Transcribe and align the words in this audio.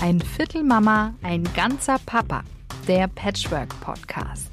Ein 0.00 0.20
Viertel 0.20 0.62
Mama, 0.62 1.12
ein 1.22 1.42
ganzer 1.54 1.98
Papa. 2.06 2.44
Der 2.86 3.08
Patchwork 3.08 3.68
Podcast. 3.80 4.48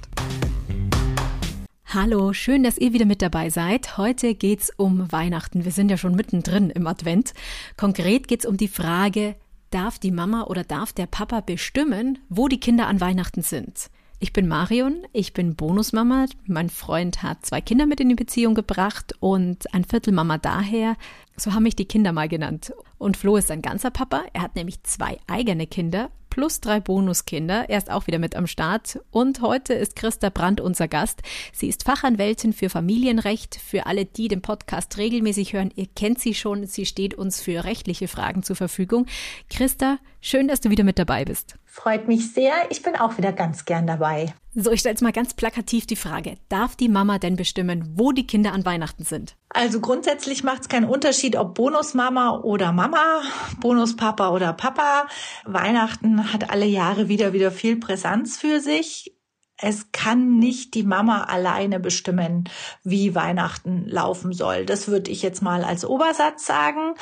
Hallo, 1.86 2.34
schön, 2.34 2.64
dass 2.64 2.80
ihr 2.80 2.94
wieder 2.94 3.06
mit 3.06 3.22
dabei 3.22 3.52
seid. 3.52 4.00
Heute 4.00 4.34
geht's 4.34 4.72
um 4.76 5.12
Weihnachten. 5.12 5.64
Wir 5.64 5.72
sind 5.72 5.92
ja 5.92 5.98
schon 5.98 6.16
mittendrin 6.16 6.72
im 6.72 6.88
Advent. 6.88 7.36
Konkret 7.78 8.28
geht's 8.28 8.48
um 8.48 8.58
die 8.58 8.68
Frage, 8.68 9.36
darf 9.70 10.00
die 10.00 10.10
Mama 10.10 10.46
oder 10.46 10.64
darf 10.64 10.94
der 10.94 11.06
Papa 11.06 11.42
bestimmen, 11.42 12.18
wo 12.28 12.48
die 12.48 12.60
Kinder 12.60 12.88
an 12.88 13.00
Weihnachten 13.00 13.44
sind? 13.44 13.92
Ich 14.20 14.32
bin 14.32 14.48
Marion, 14.48 15.06
ich 15.12 15.34
bin 15.34 15.56
Bonusmama. 15.56 16.26
Mein 16.46 16.70
Freund 16.70 17.22
hat 17.22 17.46
zwei 17.46 17.60
Kinder 17.60 17.86
mit 17.86 18.00
in 18.00 18.08
die 18.08 18.16
Beziehung 18.16 18.56
gebracht 18.56 19.14
und 19.20 19.74
ein 19.74 19.84
Viertelmama 19.84 20.38
daher. 20.38 20.96
So 21.36 21.54
haben 21.54 21.64
mich 21.64 21.76
die 21.76 21.86
Kinder 21.86 22.14
mal 22.14 22.30
genannt. 22.30 22.74
Und 22.98 23.18
Flo 23.18 23.36
ist 23.36 23.52
ein 23.52 23.62
ganzer 23.62 23.92
Papa. 23.92 24.24
Er 24.32 24.42
hat 24.42 24.56
nämlich 24.56 24.82
zwei 24.84 25.18
eigene 25.28 25.68
Kinder 25.68 26.12
plus 26.30 26.62
drei 26.62 26.80
Bonuskinder. 26.80 27.70
Er 27.70 27.78
ist 27.78 27.92
auch 27.92 28.08
wieder 28.08 28.20
mit 28.20 28.36
am 28.36 28.48
Start. 28.48 29.00
Und 29.12 29.42
heute 29.42 29.74
ist 29.74 29.98
Christa 29.98 30.30
Brandt 30.30 30.62
unser 30.62 30.88
Gast. 30.88 31.22
Sie 31.54 31.68
ist 31.68 31.84
Fachanwältin 31.84 32.54
für 32.54 32.70
Familienrecht. 32.70 33.56
Für 33.56 33.86
alle, 33.86 34.06
die 34.06 34.30
den 34.30 34.42
Podcast 34.42 34.98
regelmäßig 34.98 35.54
hören, 35.54 35.72
ihr 35.76 35.88
kennt 35.88 36.20
sie 36.20 36.34
schon. 36.34 36.68
Sie 36.68 36.86
steht 36.86 37.14
uns 37.14 37.42
für 37.42 37.66
rechtliche 37.66 38.08
Fragen 38.08 38.44
zur 38.44 38.56
Verfügung. 38.56 39.08
Christa, 39.50 39.98
schön, 40.22 40.48
dass 40.48 40.62
du 40.62 40.70
wieder 40.70 40.86
mit 40.86 41.00
dabei 41.00 41.26
bist. 41.26 41.58
Freut 41.76 42.08
mich 42.08 42.32
sehr. 42.32 42.54
Ich 42.70 42.84
bin 42.84 42.96
auch 42.96 43.18
wieder 43.18 43.34
ganz 43.34 43.66
gern 43.66 43.86
dabei. 43.86 44.34
So, 44.56 44.72
ich 44.72 44.80
stelle 44.80 44.94
jetzt 44.94 45.02
mal 45.02 45.12
ganz 45.12 45.34
plakativ 45.34 45.86
die 45.86 45.98
Frage. 45.98 46.38
Darf 46.48 46.78
die 46.78 46.88
Mama 46.88 47.20
denn 47.20 47.36
bestimmen, 47.36 47.96
wo 47.98 48.14
die 48.14 48.26
Kinder 48.26 48.54
an 48.54 48.64
Weihnachten 48.64 49.04
sind? 49.04 49.36
Also 49.50 49.82
grundsätzlich 49.82 50.46
macht 50.46 50.62
es 50.62 50.70
keinen 50.70 50.86
Unterschied, 50.86 51.36
ob 51.36 51.54
Bonusmama 51.56 52.40
oder 52.40 52.72
Mama, 52.72 53.24
Bonuspapa 53.60 54.30
oder 54.30 54.54
Papa. 54.54 55.08
Weihnachten 55.44 56.32
hat 56.32 56.50
alle 56.50 56.66
Jahre 56.66 57.10
wieder 57.10 57.34
wieder 57.34 57.52
viel 57.52 57.76
Präsenz 57.76 58.38
für 58.38 58.62
sich 58.62 59.15
es 59.58 59.92
kann 59.94 60.38
nicht 60.38 60.74
die 60.74 60.84
Mama 60.84 61.24
alleine 61.24 61.80
bestimmen, 61.80 62.44
wie 62.84 63.16
Weihnachten 63.16 63.86
laufen 63.88 64.34
soll. 64.34 64.66
Das 64.66 64.90
würde 64.90 65.10
ich 65.12 65.22
jetzt 65.22 65.42
mal 65.42 65.64
als 65.64 65.86
Obersatz 65.86 66.46
sagen. 66.46 66.96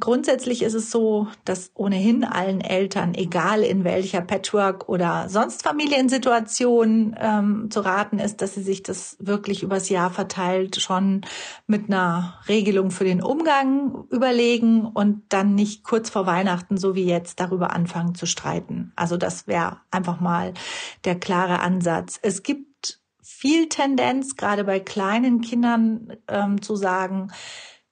Grundsätzlich 0.00 0.62
ist 0.62 0.74
es 0.74 0.90
so, 0.90 1.28
dass 1.44 1.70
ohnehin 1.74 2.24
allen 2.24 2.60
Eltern, 2.60 3.14
egal 3.14 3.62
in 3.62 3.84
welcher 3.84 4.22
Patchwork 4.22 4.88
oder 4.88 5.28
sonst 5.28 5.62
Familiensituation 5.62 7.14
ähm, 7.16 7.70
zu 7.70 7.80
raten 7.80 8.18
ist, 8.18 8.42
dass 8.42 8.54
sie 8.54 8.62
sich 8.62 8.82
das 8.82 9.16
wirklich 9.20 9.62
übers 9.62 9.88
Jahr 9.88 10.10
verteilt 10.10 10.80
schon 10.80 11.20
mit 11.68 11.86
einer 11.86 12.40
Regelung 12.48 12.90
für 12.90 13.04
den 13.04 13.22
Umgang 13.22 14.04
überlegen 14.10 14.84
und 14.86 15.22
dann 15.28 15.54
nicht 15.54 15.84
kurz 15.84 16.10
vor 16.10 16.26
Weihnachten, 16.26 16.76
so 16.76 16.96
wie 16.96 17.04
jetzt, 17.04 17.38
darüber 17.38 17.72
anfangen 17.72 18.16
zu 18.16 18.26
streiten. 18.26 18.92
Also 18.96 19.16
das 19.16 19.46
wäre 19.46 19.76
einfach 19.92 20.18
mal 20.18 20.54
der 21.04 21.14
klare 21.14 21.60
Ansatz 21.60 21.83
Ansatz. 21.84 22.18
Es 22.22 22.42
gibt 22.42 23.00
viel 23.22 23.68
Tendenz, 23.68 24.36
gerade 24.36 24.64
bei 24.64 24.80
kleinen 24.80 25.40
Kindern, 25.40 26.16
ähm, 26.28 26.62
zu 26.62 26.76
sagen, 26.76 27.30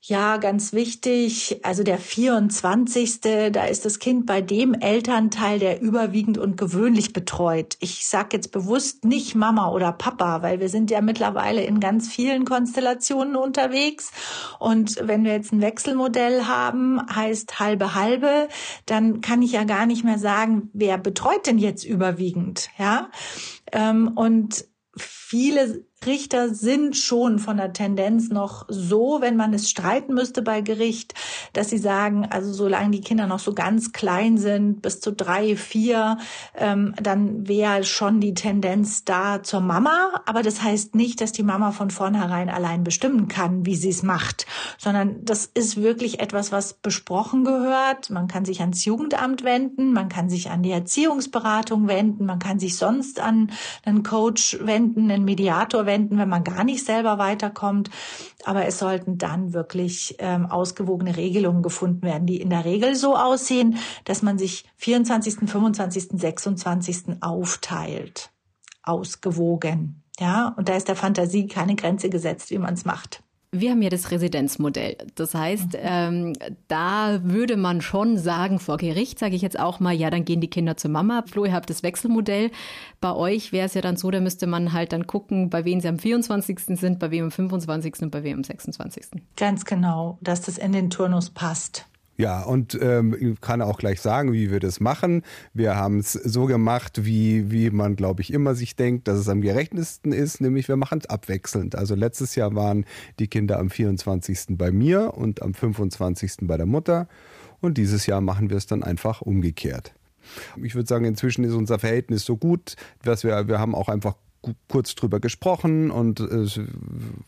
ja, 0.05 0.37
ganz 0.39 0.73
wichtig. 0.73 1.61
Also 1.63 1.85
der 1.85 1.99
24. 1.99 3.21
Da 3.21 3.67
ist 3.67 3.85
das 3.85 4.01
Kind 4.01 4.27
bei 4.27 4.41
dem 4.41 4.75
Elternteil, 4.75 5.61
der 5.61 5.81
überwiegend 5.81 6.39
und 6.39 6.57
gewöhnlich 6.57 7.13
betreut. 7.13 7.77
Ich 7.79 8.09
sag 8.09 8.33
jetzt 8.33 8.51
bewusst 8.51 9.05
nicht 9.05 9.37
Mama 9.37 9.71
oder 9.71 9.93
Papa, 9.93 10.43
weil 10.43 10.59
wir 10.59 10.69
sind 10.69 10.91
ja 10.91 11.01
mittlerweile 11.03 11.63
in 11.63 11.79
ganz 11.79 12.09
vielen 12.09 12.45
Konstellationen 12.45 13.37
unterwegs. 13.37 14.11
Und 14.59 14.97
wenn 15.01 15.23
wir 15.23 15.35
jetzt 15.35 15.53
ein 15.53 15.63
Wechselmodell 15.63 16.47
haben, 16.47 17.01
heißt 17.15 17.61
halbe 17.61 17.95
halbe, 17.95 18.49
dann 18.87 19.21
kann 19.21 19.41
ich 19.41 19.53
ja 19.53 19.63
gar 19.63 19.87
nicht 19.87 20.03
mehr 20.03 20.19
sagen, 20.19 20.69
wer 20.73 20.99
betreut 20.99 21.47
denn 21.47 21.59
jetzt 21.59 21.85
überwiegend, 21.85 22.71
ja? 22.77 23.09
Ähm, 23.71 24.11
und 24.17 24.65
viele 24.97 25.85
Richter 26.07 26.55
sind 26.55 26.97
schon 26.97 27.39
von 27.39 27.57
der 27.57 27.73
Tendenz 27.73 28.29
noch 28.31 28.65
so, 28.69 29.19
wenn 29.21 29.37
man 29.37 29.55
es 29.55 29.71
streiten 29.71 30.15
müsste 30.15 30.43
bei 30.43 30.61
Gericht, 30.61 31.15
dass 31.53 31.71
sie 31.71 31.79
sagen, 31.79 32.27
also 32.29 32.53
solange 32.53 32.91
die 32.91 33.01
Kinder 33.01 33.27
noch 33.27 33.39
so 33.39 33.55
ganz 33.55 33.93
klein 33.93 34.39
sind, 34.39 34.83
bis 34.83 35.01
zu 35.01 35.13
drei, 35.13 35.57
vier, 35.57 36.19
ähm, 36.57 36.95
dann 37.01 37.47
wäre 37.47 37.85
schon 37.85 38.21
die 38.21 38.35
Tendenz 38.35 39.05
da 39.05 39.43
zur 39.43 39.61
Mama. 39.61 40.11
Aber 40.27 40.43
das 40.43 40.63
heißt 40.63 40.95
nicht, 40.95 41.21
dass 41.21 41.33
die 41.33 41.43
Mama 41.43 41.73
von 41.73 41.91
vornherein 41.91 42.49
allein 42.49 42.85
bestimmen 42.85 43.29
kann, 43.29 43.65
wie 43.67 43.77
sie 43.77 43.91
es 43.91 44.03
macht, 44.03 44.47
sondern 44.79 45.25
das 45.25 45.47
ist 45.47 45.81
wirklich 45.81 46.21
etwas, 46.21 46.53
was 46.53 46.75
besprochen 46.75 47.45
gehört. 47.45 48.11
Man 48.11 48.29
kann 48.29 48.45
sich 48.45 48.61
ans 48.61 48.85
Jugendamt 48.85 49.45
wenden, 49.45 49.93
man 49.93 50.09
kann 50.09 50.29
sich 50.29 50.51
an 50.51 50.63
die 50.63 50.73
Erziehungsberatung 50.73 51.87
wenden, 51.87 52.27
man 52.27 52.39
kann 52.39 52.59
sich 52.59 52.77
sonst 52.77 53.21
an 53.21 53.51
einen 53.85 54.03
Coach 54.03 54.59
wenden, 54.63 55.11
einen 55.11 55.25
Mediator 55.25 55.87
wenden 55.87 55.92
verwenden, 55.93 56.19
wenn 56.19 56.29
man 56.29 56.45
gar 56.45 56.65
nicht 56.65 56.85
selber 56.85 57.19
weiterkommt. 57.19 57.91
Aber 58.45 58.67
es 58.67 58.79
sollten 58.79 59.19
dann 59.19 59.53
wirklich 59.53 60.17
ähm, 60.19 60.47
ausgewogene 60.47 61.17
Regelungen 61.17 61.63
gefunden 61.63 62.03
werden, 62.03 62.27
die 62.27 62.41
in 62.41 62.51
der 62.51 62.65
Regel 62.65 62.95
so 62.97 63.17
aussehen, 63.17 63.79
dass 64.05 64.23
man 64.23 64.39
sich 64.39 64.65
24., 64.77 65.51
25., 65.51 66.09
26. 66.13 66.97
aufteilt. 67.21 68.31
Ausgewogen. 68.83 70.03
Ja, 70.19 70.55
und 70.57 70.69
da 70.69 70.77
ist 70.77 70.89
der 70.89 70.97
Fantasie 70.97 71.47
keine 71.47 71.75
Grenze 71.75 72.11
gesetzt, 72.11 72.51
wie 72.51 72.59
man 72.59 72.75
es 72.75 72.85
macht. 72.85 73.23
Wir 73.55 73.73
haben 73.73 73.83
ja 73.83 73.91
das 73.91 74.11
Residenzmodell. 74.11 74.97
Das 75.15 75.35
heißt, 75.35 75.77
ähm, 75.79 76.33
da 76.69 77.21
würde 77.23 77.59
man 77.59 77.83
schon 77.83 78.17
sagen, 78.17 78.59
vor 78.59 78.79
Gericht 78.79 79.19
sage 79.19 79.37
ich 79.37 79.43
jetzt 79.43 79.61
auch 79.61 79.79
mal, 79.79 79.93
ja, 79.93 80.09
dann 80.09 80.25
gehen 80.25 80.41
die 80.41 80.49
Kinder 80.49 80.79
zur 80.79 80.91
Mama. 80.91 81.23
Flo, 81.31 81.45
ihr 81.45 81.53
habt 81.53 81.69
das 81.69 81.83
Wechselmodell. 81.83 82.51
Bei 83.03 83.13
euch 83.15 83.53
wäre 83.53 83.67
es 83.67 83.75
ja 83.75 83.83
dann 83.83 83.99
so, 83.99 84.11
da 84.11 84.21
müsste 84.21 84.47
man 84.47 84.73
halt 84.73 84.95
dann 84.95 85.07
gucken, 85.07 85.51
bei 85.51 85.67
wem 85.67 85.81
sie 85.81 85.89
am 85.89 85.99
24. 85.99 86.61
sind, 86.79 86.99
bei 86.99 87.11
wem 87.11 87.25
am 87.25 87.31
25. 87.31 88.01
und 88.01 88.11
bei 88.11 88.23
wem 88.23 88.39
am 88.39 88.45
26. 88.45 89.21
Ganz 89.37 89.67
genau, 89.67 90.17
dass 90.23 90.41
das 90.41 90.57
in 90.57 90.73
den 90.73 90.89
Turnus 90.89 91.29
passt. 91.29 91.87
Ja, 92.19 92.43
und 92.43 92.79
ähm, 92.81 93.17
ich 93.19 93.41
kann 93.41 93.63
auch 93.63 93.79
gleich 93.79 94.01
sagen, 94.01 94.33
wie 94.33 94.51
wir 94.51 94.61
das 94.61 94.81
machen. 94.81 95.23
Wir 95.55 95.77
haben 95.77 95.99
es 95.99 96.13
so 96.13 96.45
gemacht, 96.45 97.05
wie, 97.05 97.51
wie 97.51 97.71
man, 97.71 97.97
glaube 97.97 98.21
ich, 98.21 98.33
immer 98.33 98.55
sich 98.55 98.77
denkt, 98.77 99.09
dass 99.09 99.19
es 99.19 99.29
am 99.29 99.41
gerechtesten 99.41 100.13
ist, 100.13 100.41
nämlich 100.41 100.69
wir 100.69 100.77
machen 100.77 100.99
es 100.99 101.09
abwechselnd. 101.09 101.75
Also 101.75 101.95
letztes 101.95 102.35
Jahr 102.35 102.55
waren 102.55 102.85
die 103.19 103.29
Kinder 103.29 103.59
am 103.59 103.71
24. 103.71 104.59
bei 104.59 104.71
mir 104.71 105.15
und 105.15 105.41
am 105.41 105.55
25. 105.55 106.33
bei 106.43 106.57
der 106.57 106.67
Mutter. 106.67 107.09
Und 107.61 107.79
dieses 107.79 108.07
Jahr 108.07 108.21
machen 108.21 108.51
wir 108.51 108.57
es 108.59 108.67
dann 108.67 108.83
einfach 108.83 109.23
umgekehrt. 109.23 109.95
Ich 110.63 110.75
würde 110.75 110.89
sagen, 110.89 111.05
inzwischen 111.05 111.45
ist 111.45 111.55
unser 111.55 111.79
Verhältnis 111.79 112.25
so 112.25 112.37
gut, 112.37 112.77
dass 113.03 113.25
wir, 113.25 113.49
wir 113.49 113.59
haben 113.59 113.75
auch 113.75 113.89
einfach 113.89 114.17
kurz 114.69 114.95
drüber 114.95 115.21
gesprochen 115.21 115.91
und 115.91 116.21
äh, 116.21 116.47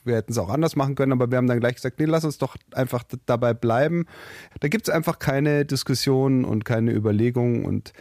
wir 0.05 0.17
hätten 0.17 0.33
es 0.33 0.39
auch 0.39 0.49
anders 0.49 0.77
machen 0.77 0.95
können, 0.95 1.13
aber 1.13 1.31
wir 1.31 1.39
haben 1.39 1.47
dann 1.47 1.61
gleich 1.61 1.77
gesagt, 1.77 1.99
nee, 1.99 2.07
lass 2.07 2.25
uns 2.25 2.39
doch 2.39 2.57
einfach 2.73 3.05
dabei 3.27 3.55
bleiben. 3.55 4.07
Da 4.61 4.69
gibt 4.69 4.89
es 4.89 4.95
einfach 4.95 5.19
keine 5.19 5.65
Diskussion 5.65 6.45
und 6.45 6.65
keine 6.65 6.93
Überlegung 6.93 7.65
und 7.65 7.93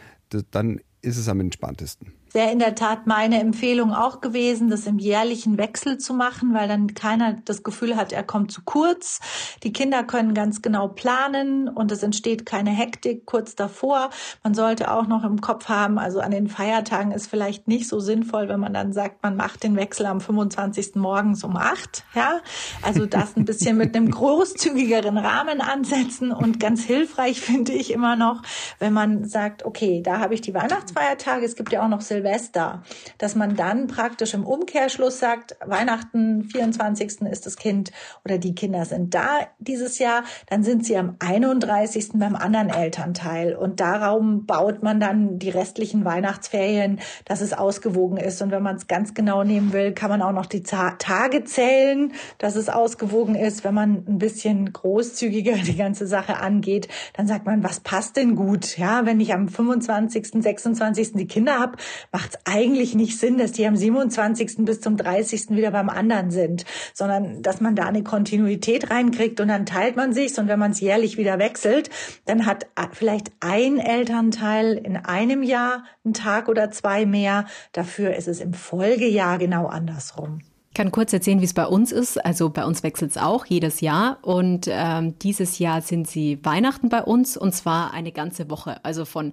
dann 0.50 0.80
ist 1.02 1.16
es 1.16 1.28
am 1.28 1.40
entspanntesten 1.40 2.12
wäre 2.34 2.50
in 2.50 2.58
der 2.58 2.74
Tat 2.74 3.06
meine 3.06 3.40
Empfehlung 3.40 3.94
auch 3.94 4.20
gewesen, 4.20 4.68
das 4.68 4.86
im 4.86 4.98
jährlichen 4.98 5.56
Wechsel 5.56 5.98
zu 5.98 6.14
machen, 6.14 6.52
weil 6.52 6.66
dann 6.66 6.92
keiner 6.94 7.34
das 7.44 7.62
Gefühl 7.62 7.96
hat, 7.96 8.12
er 8.12 8.24
kommt 8.24 8.50
zu 8.50 8.62
kurz. 8.64 9.20
Die 9.62 9.72
Kinder 9.72 10.02
können 10.02 10.34
ganz 10.34 10.60
genau 10.60 10.88
planen 10.88 11.68
und 11.68 11.92
es 11.92 12.02
entsteht 12.02 12.44
keine 12.44 12.70
Hektik 12.70 13.24
kurz 13.24 13.54
davor. 13.54 14.10
Man 14.42 14.54
sollte 14.54 14.90
auch 14.90 15.06
noch 15.06 15.22
im 15.22 15.40
Kopf 15.40 15.68
haben, 15.68 15.98
also 15.98 16.18
an 16.18 16.32
den 16.32 16.48
Feiertagen 16.48 17.12
ist 17.12 17.28
vielleicht 17.28 17.68
nicht 17.68 17.88
so 17.88 18.00
sinnvoll, 18.00 18.48
wenn 18.48 18.60
man 18.60 18.74
dann 18.74 18.92
sagt, 18.92 19.22
man 19.22 19.36
macht 19.36 19.62
den 19.62 19.76
Wechsel 19.76 20.06
am 20.06 20.20
25. 20.20 20.96
morgens 20.96 21.44
um 21.44 21.56
acht. 21.56 22.04
Ja, 22.14 22.40
also 22.82 23.06
das 23.06 23.36
ein 23.36 23.44
bisschen 23.44 23.76
mit 23.76 23.96
einem 23.96 24.10
großzügigeren 24.10 25.18
Rahmen 25.18 25.60
ansetzen 25.60 26.32
und 26.32 26.58
ganz 26.58 26.82
hilfreich 26.82 27.40
finde 27.40 27.72
ich 27.72 27.92
immer 27.92 28.16
noch, 28.16 28.42
wenn 28.80 28.92
man 28.92 29.24
sagt, 29.24 29.64
okay, 29.64 30.02
da 30.02 30.18
habe 30.18 30.34
ich 30.34 30.40
die 30.40 30.54
Weihnachtsfeiertage, 30.54 31.44
es 31.44 31.54
gibt 31.54 31.70
ja 31.70 31.84
auch 31.84 31.88
noch 31.88 32.00
Silvester 32.00 32.23
Silvester, 32.24 32.82
dass 33.18 33.34
man 33.34 33.54
dann 33.54 33.86
praktisch 33.86 34.32
im 34.32 34.46
Umkehrschluss 34.46 35.18
sagt, 35.18 35.56
Weihnachten, 35.64 36.44
24. 36.44 37.20
ist 37.22 37.44
das 37.44 37.56
Kind 37.56 37.92
oder 38.24 38.38
die 38.38 38.54
Kinder 38.54 38.86
sind 38.86 39.14
da 39.14 39.40
dieses 39.58 39.98
Jahr, 39.98 40.24
dann 40.48 40.64
sind 40.64 40.86
sie 40.86 40.96
am 40.96 41.16
31. 41.18 42.12
beim 42.14 42.34
anderen 42.34 42.70
Elternteil 42.70 43.54
und 43.54 43.80
darum 43.80 44.46
baut 44.46 44.82
man 44.82 45.00
dann 45.00 45.38
die 45.38 45.50
restlichen 45.50 46.06
Weihnachtsferien, 46.06 46.98
dass 47.26 47.42
es 47.42 47.52
ausgewogen 47.52 48.16
ist 48.16 48.40
und 48.40 48.50
wenn 48.50 48.62
man 48.62 48.76
es 48.76 48.86
ganz 48.86 49.12
genau 49.12 49.44
nehmen 49.44 49.74
will, 49.74 49.92
kann 49.92 50.08
man 50.08 50.22
auch 50.22 50.32
noch 50.32 50.46
die 50.46 50.62
Tage 50.62 51.44
zählen, 51.44 52.12
dass 52.38 52.56
es 52.56 52.70
ausgewogen 52.70 53.34
ist, 53.34 53.64
wenn 53.64 53.74
man 53.74 54.04
ein 54.08 54.18
bisschen 54.18 54.72
großzügiger 54.72 55.56
die 55.66 55.76
ganze 55.76 56.06
Sache 56.06 56.38
angeht, 56.38 56.88
dann 57.12 57.26
sagt 57.26 57.44
man, 57.44 57.62
was 57.62 57.80
passt 57.80 58.16
denn 58.16 58.34
gut? 58.34 58.78
Ja, 58.78 59.04
wenn 59.04 59.20
ich 59.20 59.34
am 59.34 59.48
25., 59.48 60.42
26. 60.42 61.12
die 61.12 61.26
Kinder 61.26 61.58
habe, 61.58 61.76
macht 62.14 62.36
es 62.36 62.40
eigentlich 62.44 62.94
nicht 62.94 63.18
Sinn, 63.18 63.38
dass 63.38 63.50
die 63.50 63.66
am 63.66 63.76
27. 63.76 64.58
bis 64.58 64.80
zum 64.80 64.96
30. 64.96 65.50
wieder 65.50 65.72
beim 65.72 65.90
anderen 65.90 66.30
sind, 66.30 66.64
sondern 66.94 67.42
dass 67.42 67.60
man 67.60 67.74
da 67.74 67.86
eine 67.86 68.04
Kontinuität 68.04 68.88
reinkriegt 68.88 69.40
und 69.40 69.48
dann 69.48 69.66
teilt 69.66 69.96
man 69.96 70.14
sich's 70.14 70.38
und 70.38 70.46
wenn 70.46 70.60
man 70.60 70.70
es 70.70 70.80
jährlich 70.80 71.18
wieder 71.18 71.40
wechselt, 71.40 71.90
dann 72.24 72.46
hat 72.46 72.66
vielleicht 72.92 73.32
ein 73.40 73.78
Elternteil 73.78 74.74
in 74.74 74.96
einem 74.96 75.42
Jahr 75.42 75.82
einen 76.04 76.14
Tag 76.14 76.48
oder 76.48 76.70
zwei 76.70 77.04
mehr. 77.04 77.46
Dafür 77.72 78.14
ist 78.14 78.28
es 78.28 78.40
im 78.40 78.54
Folgejahr 78.54 79.38
genau 79.38 79.66
andersrum. 79.66 80.38
Ich 80.70 80.76
kann 80.76 80.92
kurz 80.92 81.12
erzählen, 81.12 81.40
wie 81.40 81.44
es 81.44 81.54
bei 81.54 81.66
uns 81.66 81.92
ist. 81.92 82.24
Also 82.24 82.50
bei 82.50 82.64
uns 82.64 82.82
wechselt 82.82 83.12
es 83.12 83.16
auch 83.16 83.46
jedes 83.46 83.80
Jahr. 83.80 84.18
Und 84.22 84.66
ähm, 84.68 85.16
dieses 85.20 85.60
Jahr 85.60 85.82
sind 85.82 86.08
sie 86.08 86.44
Weihnachten 86.44 86.88
bei 86.88 87.02
uns 87.02 87.36
und 87.36 87.54
zwar 87.54 87.92
eine 87.92 88.10
ganze 88.10 88.50
Woche. 88.50 88.84
Also 88.84 89.04
von 89.04 89.32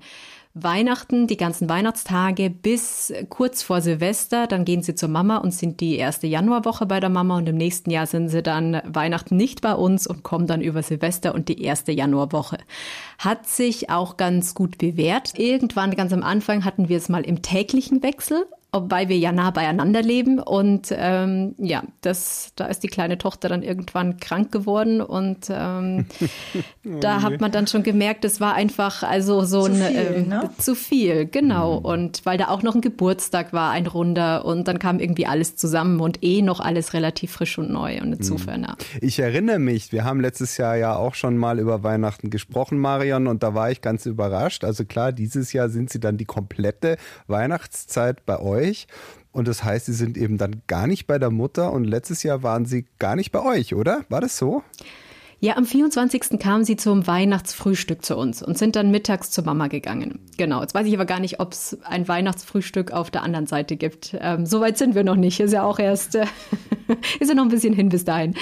Weihnachten, 0.54 1.28
die 1.28 1.38
ganzen 1.38 1.70
Weihnachtstage 1.70 2.50
bis 2.50 3.14
kurz 3.30 3.64
vor 3.64 3.80
Silvester. 3.82 4.48
Dann 4.48 4.66
gehen 4.66 4.84
sie 4.84 4.96
zur 4.96 5.08
Mama 5.10 5.38
und 5.38 5.54
sind 5.54 5.80
die 5.80 5.96
erste 5.96 6.28
Januarwoche 6.28 6.86
bei 6.86 7.00
der 7.00 7.10
Mama 7.10 7.38
und 7.38 7.48
im 7.48 7.56
nächsten 7.56 7.90
Jahr 7.90 8.06
sind 8.06 8.30
sie 8.30 8.44
dann 8.44 8.82
Weihnachten 8.86 9.38
nicht 9.38 9.62
bei 9.62 9.74
uns 9.74 10.08
und 10.08 10.24
kommen 10.24 10.48
dann 10.48 10.62
über 10.62 10.84
Silvester 10.84 11.34
und 11.34 11.48
die 11.48 11.62
erste 11.62 11.94
Januarwoche. 11.94 12.58
Hat 13.18 13.48
sich 13.48 13.90
auch 13.90 14.18
ganz 14.18 14.54
gut 14.54 14.78
bewährt. 14.78 15.40
Irgendwann 15.40 15.96
ganz 15.96 16.12
am 16.12 16.24
Anfang 16.24 16.66
hatten 16.66 16.90
wir 16.90 16.98
es 16.98 17.08
mal 17.08 17.24
im 17.24 17.42
täglichen 17.42 18.04
Wechsel 18.04 18.46
wobei 18.74 19.10
wir 19.10 19.18
ja 19.18 19.32
nah 19.32 19.52
beieinander 19.52 20.02
leben. 20.02 20.40
Und 20.40 20.94
ähm, 20.96 21.56
ja, 21.58 21.84
das, 22.02 22.54
da 22.56 22.66
ist 22.66 22.84
die 22.84 22.88
kleine 22.88 23.18
Tochter 23.18 23.50
dann 23.50 23.64
irgendwann 23.64 24.18
krank 24.18 24.52
geworden 24.52 25.02
und 25.02 25.48
ähm, 25.50 26.06
oh 26.86 26.90
da 27.02 27.22
hat 27.22 27.42
man 27.42 27.52
dann 27.52 27.68
schon 27.68 27.84
gemerkt, 27.84 28.24
es 28.24 28.40
war 28.40 28.54
einfach 28.54 29.04
also 29.04 29.44
so 29.44 29.66
zu 29.66 29.74
ein 29.74 29.76
viel, 29.76 30.14
ähm, 30.16 30.28
ne? 30.30 30.50
zu 30.58 30.76
viel, 30.76 31.26
genau. 31.26 31.80
Mhm. 31.80 31.86
Und 31.86 32.26
weil 32.26 32.38
da 32.38 32.48
auch 32.48 32.64
noch 32.64 32.76
ein 32.76 32.82
Geburtstag 32.82 33.52
war, 33.52 33.72
ein 33.72 33.88
runder 33.88 34.46
und 34.46 34.68
dann 34.68 34.80
kam 34.80 35.00
irgendwie 35.00 35.26
alles 35.26 35.56
zusammen 35.56 36.00
und 36.00 36.24
eh 36.24 36.42
noch 36.42 36.62
alles 36.62 36.94
relativ 36.94 37.32
frisch 37.32 37.58
und 37.58 37.72
neu 37.72 38.02
und 38.02 38.14
insofern. 38.14 38.62
Mhm. 38.62 38.68
Ja. 38.68 38.76
Ich 39.02 39.20
erinnere 39.20 39.60
mich, 39.60 39.92
wir 39.92 40.06
haben 40.06 40.22
letztes 40.22 40.56
Jahr 40.58 40.78
ja 40.78 40.96
auch 40.96 41.16
schon 41.16 41.36
mal 41.36 41.60
über 41.60 41.84
Weihnachten 41.84 42.30
gesprochen, 42.30 42.78
Marion, 42.78 43.28
und 43.28 43.44
da 43.44 43.54
war 43.54 43.70
ich 43.70 43.82
ganz 43.82 44.06
überrascht. 44.06 44.64
Also 44.64 44.86
klar, 44.86 45.12
dieses 45.12 45.52
Jahr 45.52 45.70
sind 45.70 45.90
sie 45.90 46.00
dann 46.00 46.18
die 46.18 46.26
komplette 46.26 46.98
Weihnachtszeit 47.28 48.26
bei 48.26 48.40
euch 48.40 48.61
euch. 48.62 48.88
Und 49.32 49.48
das 49.48 49.64
heißt, 49.64 49.86
sie 49.86 49.94
sind 49.94 50.18
eben 50.18 50.38
dann 50.38 50.62
gar 50.68 50.88
nicht 50.88 51.08
bei 51.08 51.18
der 51.18 51.30
Mutter 51.30 51.72
und 51.72 51.86
letztes 51.86 52.24
Jahr 52.24 52.44
waren 52.44 52.66
sie 52.66 52.86
gar 53.00 53.16
nicht 53.16 53.32
bei 53.32 53.42
euch, 53.42 53.74
oder? 53.74 54.06
War 54.10 54.22
das 54.22 54.38
so? 54.38 54.64
Ja, 55.44 55.58
am 55.58 55.66
24. 55.66 56.40
kamen 56.40 56.66
sie 56.66 56.76
zum 56.76 57.08
Weihnachtsfrühstück 57.08 58.06
zu 58.06 58.16
uns 58.16 58.44
und 58.44 58.60
sind 58.60 58.76
dann 58.76 58.92
mittags 58.92 59.32
zur 59.32 59.44
Mama 59.44 59.70
gegangen. 59.70 60.20
Genau. 60.38 60.62
Jetzt 60.62 60.76
weiß 60.76 60.86
ich 60.86 60.94
aber 60.94 61.06
gar 61.06 61.20
nicht, 61.20 61.40
ob 61.40 61.54
es 61.54 61.80
ein 61.84 62.08
Weihnachtsfrühstück 62.08 62.92
auf 62.92 63.10
der 63.10 63.24
anderen 63.24 63.48
Seite 63.48 63.76
gibt. 63.76 64.16
Ähm, 64.20 64.46
Soweit 64.46 64.78
sind 64.78 64.94
wir 64.94 65.04
noch 65.04 65.16
nicht. 65.16 65.40
Ist 65.40 65.54
ja 65.54 65.64
auch 65.64 65.80
erst, 65.80 66.14
äh, 66.14 66.26
ist 67.20 67.30
ja 67.30 67.34
noch 67.34 67.44
ein 67.44 67.50
bisschen 67.50 67.74
hin 67.74 67.90
bis 67.90 68.06
dahin. 68.06 68.36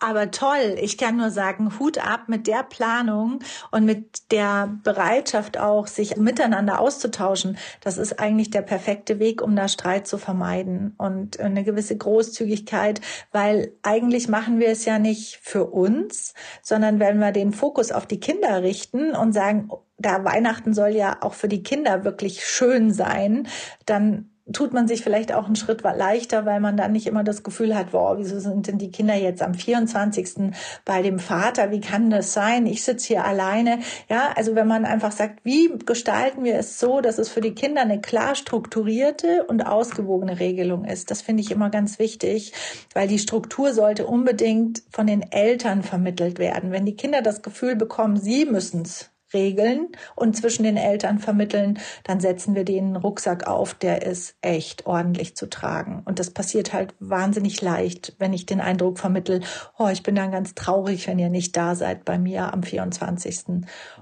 Aber 0.00 0.30
toll, 0.30 0.76
ich 0.80 0.98
kann 0.98 1.16
nur 1.16 1.30
sagen, 1.30 1.78
Hut 1.78 1.98
ab 1.98 2.24
mit 2.28 2.46
der 2.46 2.62
Planung 2.62 3.40
und 3.70 3.84
mit 3.84 4.30
der 4.30 4.78
Bereitschaft 4.82 5.58
auch, 5.58 5.86
sich 5.86 6.16
miteinander 6.16 6.80
auszutauschen. 6.80 7.58
Das 7.80 7.98
ist 7.98 8.18
eigentlich 8.18 8.50
der 8.50 8.62
perfekte 8.62 9.18
Weg, 9.18 9.42
um 9.42 9.56
da 9.56 9.68
Streit 9.68 10.06
zu 10.06 10.18
vermeiden 10.18 10.94
und 10.98 11.40
eine 11.40 11.64
gewisse 11.64 11.96
Großzügigkeit, 11.96 13.00
weil 13.32 13.72
eigentlich 13.82 14.28
machen 14.28 14.60
wir 14.60 14.68
es 14.68 14.84
ja 14.84 14.98
nicht 14.98 15.38
für 15.42 15.66
uns, 15.66 16.34
sondern 16.62 17.00
wenn 17.00 17.18
wir 17.18 17.32
den 17.32 17.52
Fokus 17.52 17.92
auf 17.92 18.06
die 18.06 18.20
Kinder 18.20 18.62
richten 18.62 19.14
und 19.14 19.32
sagen, 19.32 19.70
da 19.98 20.24
Weihnachten 20.24 20.72
soll 20.72 20.90
ja 20.90 21.18
auch 21.20 21.34
für 21.34 21.48
die 21.48 21.62
Kinder 21.62 22.04
wirklich 22.04 22.44
schön 22.44 22.92
sein, 22.92 23.46
dann 23.84 24.29
tut 24.52 24.72
man 24.72 24.88
sich 24.88 25.02
vielleicht 25.02 25.32
auch 25.32 25.46
einen 25.46 25.56
Schritt 25.56 25.82
leichter, 25.82 26.46
weil 26.46 26.60
man 26.60 26.76
dann 26.76 26.92
nicht 26.92 27.06
immer 27.06 27.24
das 27.24 27.42
Gefühl 27.42 27.76
hat, 27.76 27.92
wow, 27.92 28.16
wieso 28.18 28.38
sind 28.38 28.66
denn 28.66 28.78
die 28.78 28.90
Kinder 28.90 29.14
jetzt 29.14 29.42
am 29.42 29.54
24. 29.54 30.52
bei 30.84 31.02
dem 31.02 31.18
Vater? 31.18 31.70
Wie 31.70 31.80
kann 31.80 32.10
das 32.10 32.32
sein? 32.32 32.66
Ich 32.66 32.84
sitze 32.84 33.08
hier 33.08 33.24
alleine. 33.24 33.80
Ja, 34.08 34.32
also 34.34 34.54
wenn 34.54 34.66
man 34.66 34.84
einfach 34.84 35.12
sagt, 35.12 35.44
wie 35.44 35.70
gestalten 35.86 36.44
wir 36.44 36.56
es 36.56 36.78
so, 36.78 37.00
dass 37.00 37.18
es 37.18 37.28
für 37.28 37.40
die 37.40 37.54
Kinder 37.54 37.82
eine 37.82 38.00
klar 38.00 38.34
strukturierte 38.34 39.44
und 39.44 39.62
ausgewogene 39.62 40.40
Regelung 40.40 40.84
ist. 40.84 41.10
Das 41.10 41.22
finde 41.22 41.42
ich 41.42 41.50
immer 41.50 41.70
ganz 41.70 41.98
wichtig, 41.98 42.52
weil 42.94 43.08
die 43.08 43.18
Struktur 43.18 43.72
sollte 43.72 44.06
unbedingt 44.06 44.82
von 44.90 45.06
den 45.06 45.22
Eltern 45.30 45.82
vermittelt 45.82 46.38
werden. 46.38 46.72
Wenn 46.72 46.86
die 46.86 46.96
Kinder 46.96 47.22
das 47.22 47.42
Gefühl 47.42 47.76
bekommen, 47.76 48.16
sie 48.16 48.44
müssen 48.44 48.82
es 48.82 49.10
regeln 49.32 49.88
und 50.16 50.36
zwischen 50.36 50.62
den 50.62 50.76
Eltern 50.76 51.18
vermitteln, 51.18 51.78
dann 52.04 52.20
setzen 52.20 52.54
wir 52.54 52.64
den 52.64 52.96
Rucksack 52.96 53.46
auf, 53.46 53.74
der 53.74 54.02
ist 54.02 54.34
echt 54.40 54.86
ordentlich 54.86 55.36
zu 55.36 55.48
tragen. 55.48 56.02
Und 56.04 56.18
das 56.18 56.30
passiert 56.30 56.72
halt 56.72 56.94
wahnsinnig 56.98 57.60
leicht, 57.60 58.14
wenn 58.18 58.32
ich 58.32 58.46
den 58.46 58.60
Eindruck 58.60 58.98
vermittel, 58.98 59.40
oh, 59.78 59.88
ich 59.88 60.02
bin 60.02 60.14
dann 60.14 60.32
ganz 60.32 60.54
traurig, 60.54 61.06
wenn 61.06 61.18
ihr 61.18 61.30
nicht 61.30 61.56
da 61.56 61.74
seid 61.74 62.04
bei 62.04 62.18
mir 62.18 62.52
am 62.52 62.62
24. 62.62 63.30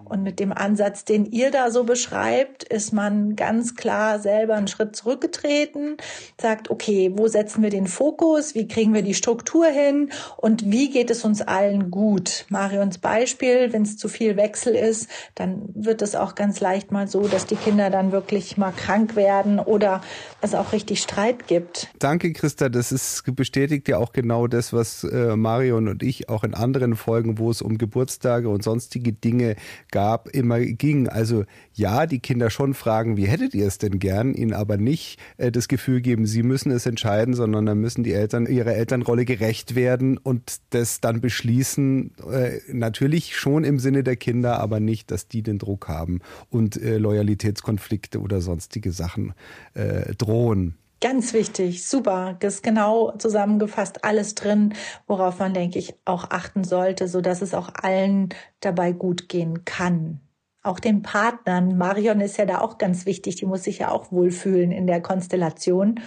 Und 0.04 0.22
mit 0.22 0.40
dem 0.40 0.52
Ansatz, 0.52 1.04
den 1.04 1.26
ihr 1.26 1.50
da 1.50 1.70
so 1.70 1.84
beschreibt, 1.84 2.64
ist 2.64 2.92
man 2.92 3.36
ganz 3.36 3.74
klar 3.74 4.18
selber 4.18 4.54
einen 4.54 4.68
Schritt 4.68 4.96
zurückgetreten, 4.96 5.96
sagt, 6.40 6.70
okay, 6.70 7.12
wo 7.14 7.28
setzen 7.28 7.62
wir 7.62 7.70
den 7.70 7.86
Fokus? 7.86 8.54
Wie 8.54 8.68
kriegen 8.68 8.94
wir 8.94 9.02
die 9.02 9.14
Struktur 9.14 9.66
hin? 9.66 10.10
Und 10.36 10.70
wie 10.70 10.90
geht 10.90 11.10
es 11.10 11.24
uns 11.24 11.42
allen 11.42 11.90
gut? 11.90 12.46
Marions 12.48 12.98
Beispiel, 12.98 13.72
wenn 13.72 13.82
es 13.82 13.96
zu 13.96 14.08
viel 14.08 14.36
Wechsel 14.36 14.74
ist, 14.74 15.08
dann 15.34 15.62
wird 15.74 16.02
es 16.02 16.14
auch 16.14 16.34
ganz 16.34 16.60
leicht 16.60 16.92
mal 16.92 17.08
so, 17.08 17.28
dass 17.28 17.46
die 17.46 17.56
Kinder 17.56 17.90
dann 17.90 18.12
wirklich 18.12 18.56
mal 18.56 18.72
krank 18.72 19.16
werden 19.16 19.58
oder 19.58 20.00
es 20.40 20.54
auch 20.54 20.72
richtig 20.72 21.00
Streit 21.00 21.46
gibt. 21.46 21.88
Danke, 21.98 22.32
Christa. 22.32 22.68
Das 22.68 22.92
ist 22.92 23.24
bestätigt 23.36 23.88
ja 23.88 23.98
auch 23.98 24.12
genau 24.12 24.46
das, 24.46 24.72
was 24.72 25.04
äh, 25.04 25.36
Marion 25.36 25.88
und 25.88 26.02
ich 26.02 26.28
auch 26.28 26.44
in 26.44 26.54
anderen 26.54 26.96
Folgen, 26.96 27.38
wo 27.38 27.50
es 27.50 27.62
um 27.62 27.78
Geburtstage 27.78 28.48
und 28.48 28.62
sonstige 28.62 29.12
Dinge 29.12 29.56
gab, 29.90 30.28
immer 30.28 30.60
ging. 30.60 31.08
Also 31.08 31.44
ja, 31.78 32.06
die 32.06 32.18
Kinder 32.18 32.50
schon 32.50 32.74
fragen, 32.74 33.16
wie 33.16 33.26
hättet 33.26 33.54
ihr 33.54 33.66
es 33.66 33.78
denn 33.78 33.98
gern, 33.98 34.34
ihnen 34.34 34.52
aber 34.52 34.76
nicht 34.76 35.18
äh, 35.36 35.50
das 35.50 35.68
Gefühl 35.68 36.00
geben, 36.00 36.26
sie 36.26 36.42
müssen 36.42 36.70
es 36.70 36.86
entscheiden, 36.86 37.34
sondern 37.34 37.66
dann 37.66 37.78
müssen 37.78 38.04
die 38.04 38.12
Eltern 38.12 38.46
ihrer 38.46 38.74
Elternrolle 38.74 39.24
gerecht 39.24 39.74
werden 39.74 40.18
und 40.18 40.58
das 40.70 41.00
dann 41.00 41.20
beschließen, 41.20 42.12
äh, 42.30 42.58
natürlich 42.72 43.36
schon 43.36 43.64
im 43.64 43.78
Sinne 43.78 44.02
der 44.02 44.16
Kinder, 44.16 44.60
aber 44.60 44.80
nicht, 44.80 45.10
dass 45.10 45.28
die 45.28 45.42
den 45.42 45.58
Druck 45.58 45.88
haben 45.88 46.20
und 46.50 46.76
äh, 46.76 46.98
Loyalitätskonflikte 46.98 48.20
oder 48.20 48.40
sonstige 48.40 48.92
Sachen 48.92 49.34
äh, 49.74 50.14
drohen. 50.16 50.74
Ganz 51.00 51.32
wichtig, 51.32 51.86
super. 51.86 52.36
Das 52.40 52.56
ist 52.56 52.62
genau 52.64 53.12
zusammengefasst 53.18 54.04
alles 54.04 54.34
drin, 54.34 54.74
worauf 55.06 55.38
man, 55.38 55.54
denke 55.54 55.78
ich, 55.78 55.94
auch 56.04 56.30
achten 56.30 56.64
sollte, 56.64 57.06
so 57.06 57.20
dass 57.20 57.40
es 57.40 57.54
auch 57.54 57.70
allen 57.80 58.30
dabei 58.60 58.90
gut 58.90 59.28
gehen 59.28 59.64
kann 59.64 60.20
auch 60.62 60.80
den 60.80 61.02
Partnern. 61.02 61.78
Marion 61.78 62.20
ist 62.20 62.36
ja 62.38 62.46
da 62.46 62.60
auch 62.60 62.78
ganz 62.78 63.06
wichtig, 63.06 63.36
die 63.36 63.46
muss 63.46 63.64
sich 63.64 63.78
ja 63.78 63.90
auch 63.90 64.12
wohlfühlen 64.12 64.72
in 64.72 64.86
der 64.86 65.00
Konstellation, 65.00 66.00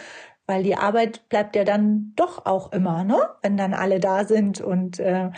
weil 0.45 0.63
die 0.63 0.75
Arbeit 0.75 1.29
bleibt 1.29 1.55
ja 1.55 1.63
dann 1.63 2.13
doch 2.15 2.45
auch 2.45 2.71
immer, 2.71 3.03
ne? 3.03 3.17
wenn 3.41 3.57
dann 3.57 3.73
alle 3.73 3.99
da 3.99 4.25
sind 4.25 4.59
und 4.59 4.99
äh, 4.99 5.29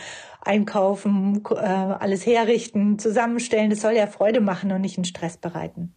einkaufen, 0.44 1.42
äh, 1.50 1.54
alles 1.56 2.26
herrichten, 2.26 2.98
zusammenstellen. 2.98 3.70
Das 3.70 3.80
soll 3.80 3.92
ja 3.92 4.06
Freude 4.06 4.40
machen 4.40 4.72
und 4.72 4.80
nicht 4.80 4.98
einen 4.98 5.04
Stress 5.04 5.36
bereiten. 5.36 5.94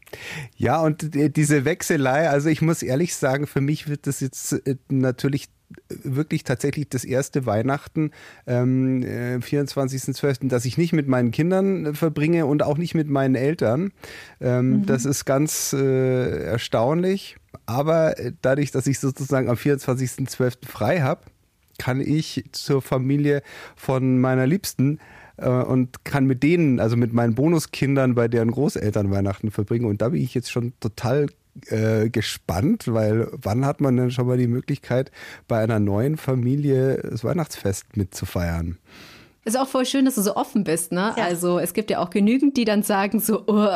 Ja, 0.56 0.82
und 0.82 1.10
diese 1.36 1.66
Wechselei, 1.66 2.30
also 2.30 2.50
ich 2.50 2.62
muss 2.62 2.82
ehrlich 2.82 3.16
sagen, 3.16 3.48
für 3.48 3.62
mich 3.62 3.88
wird 3.88 4.08
das 4.08 4.20
jetzt 4.20 4.54
äh, 4.54 4.75
natürlich 4.89 5.50
wirklich 5.89 6.44
tatsächlich 6.44 6.89
das 6.89 7.04
erste 7.04 7.46
Weihnachten, 7.46 8.12
ähm, 8.46 9.04
24.12., 9.04 10.46
äh, 10.46 10.48
dass 10.48 10.66
ich 10.66 10.77
nicht 10.77 10.94
mit 10.94 11.08
meinen 11.08 11.32
Kindern 11.32 11.88
äh, 11.88 11.94
verbringe 11.94 12.46
und 12.46 12.63
auch 12.63 12.77
nicht 12.77 12.96
mit 12.96 13.10
meinen 13.10 13.36
Eltern. 13.36 13.92
Ähm, 14.39 14.70
mhm. 14.70 14.86
Das 14.86 15.06
ist 15.06 15.25
ganz 15.25 15.74
äh, 15.74 16.44
erstaunlich. 16.44 17.38
Aber 17.66 18.18
äh, 18.18 18.32
dadurch, 18.42 18.72
dass 18.72 18.88
ich 18.88 19.00
sozusagen 19.00 19.50
am 19.50 19.56
24.12. 19.56 20.66
frei 20.66 21.01
habe, 21.01 21.22
kann 21.77 22.01
ich 22.01 22.46
zur 22.51 22.81
Familie 22.81 23.41
von 23.75 24.19
meiner 24.19 24.48
Liebsten 24.48 25.00
äh, 25.38 25.50
und 25.50 26.03
kann 26.03 26.25
mit 26.25 26.43
denen, 26.43 26.79
also 26.79 26.98
mit 26.98 27.13
meinen 27.13 27.36
Bonuskindern 27.36 28.15
bei 28.15 28.27
deren 28.27 28.51
Großeltern 28.51 29.12
Weihnachten 29.12 29.51
verbringen. 29.51 29.86
Und 29.86 30.01
da 30.01 30.10
bin 30.10 30.22
ich 30.22 30.34
jetzt 30.34 30.51
schon 30.51 30.74
total 30.79 31.27
äh, 31.67 32.10
gespannt, 32.10 32.86
weil 32.88 33.29
wann 33.31 33.65
hat 33.65 33.81
man 33.81 33.98
denn 33.98 34.12
schon 34.12 34.27
mal 34.27 34.38
die 34.38 34.48
Möglichkeit, 34.48 35.12
bei 35.48 35.60
einer 35.60 35.79
neuen 35.79 36.17
Familie 36.17 36.98
das 36.98 37.24
Weihnachtsfest 37.24 37.98
mitzufeiern? 37.98 38.77
Ist 39.48 39.58
auch 39.58 39.68
voll 39.70 39.86
schön, 39.86 40.04
dass 40.04 40.16
du 40.16 40.22
so 40.22 40.36
offen 40.36 40.66
bist, 40.66 40.92
ne? 40.92 41.13
Ja. 41.16 41.24
Also 41.24 41.58
es 41.58 41.72
gibt 41.72 41.89
ja 41.89 42.00
auch 42.00 42.10
genügend, 42.10 42.58
die 42.58 42.66
dann 42.66 42.84
sagen 42.84 43.22
so, 43.22 43.44
oh, 43.48 43.70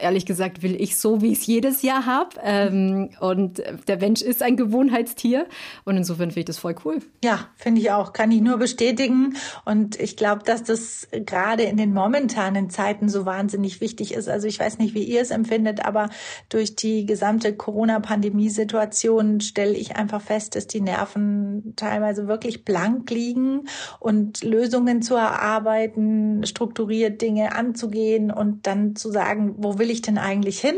ehrlich 0.00 0.26
gesagt 0.26 0.64
will 0.64 0.74
ich 0.74 0.96
so, 0.96 1.22
wie 1.22 1.30
ich 1.30 1.38
es 1.38 1.46
jedes 1.46 1.82
Jahr 1.82 2.04
habe. 2.04 2.30
Ähm, 2.42 3.10
und 3.20 3.62
der 3.86 3.98
Mensch 3.98 4.22
ist 4.22 4.42
ein 4.42 4.56
Gewohnheitstier. 4.56 5.46
Und 5.84 5.96
insofern 5.96 6.30
finde 6.30 6.40
ich 6.40 6.46
das 6.46 6.58
voll 6.58 6.74
cool. 6.84 6.98
Ja, 7.22 7.46
finde 7.54 7.80
ich 7.80 7.92
auch. 7.92 8.12
Kann 8.12 8.32
ich 8.32 8.40
nur 8.40 8.58
bestätigen. 8.58 9.36
Und 9.64 10.00
ich 10.00 10.16
glaube, 10.16 10.42
dass 10.44 10.64
das 10.64 11.06
gerade 11.12 11.62
in 11.62 11.76
den 11.76 11.94
momentanen 11.94 12.68
Zeiten 12.68 13.08
so 13.08 13.24
wahnsinnig 13.24 13.80
wichtig 13.80 14.14
ist. 14.14 14.28
Also 14.28 14.48
ich 14.48 14.58
weiß 14.58 14.78
nicht, 14.78 14.94
wie 14.94 15.04
ihr 15.04 15.22
es 15.22 15.30
empfindet, 15.30 15.84
aber 15.84 16.10
durch 16.48 16.74
die 16.74 17.06
gesamte 17.06 17.54
Corona-Pandemie-Situation 17.54 19.40
stelle 19.40 19.74
ich 19.74 19.94
einfach 19.94 20.22
fest, 20.22 20.56
dass 20.56 20.66
die 20.66 20.80
Nerven 20.80 21.74
teilweise 21.76 22.26
wirklich 22.26 22.64
blank 22.64 23.08
liegen 23.12 23.68
und 24.00 24.42
Lösungen 24.42 25.02
zu 25.04 25.14
erarbeiten, 25.14 26.44
strukturiert 26.44 27.22
Dinge 27.22 27.54
anzugehen 27.54 28.30
und 28.32 28.66
dann 28.66 28.96
zu 28.96 29.10
sagen, 29.10 29.54
wo 29.58 29.78
will 29.78 29.90
ich 29.90 30.02
denn 30.02 30.18
eigentlich 30.18 30.60
hin? 30.60 30.76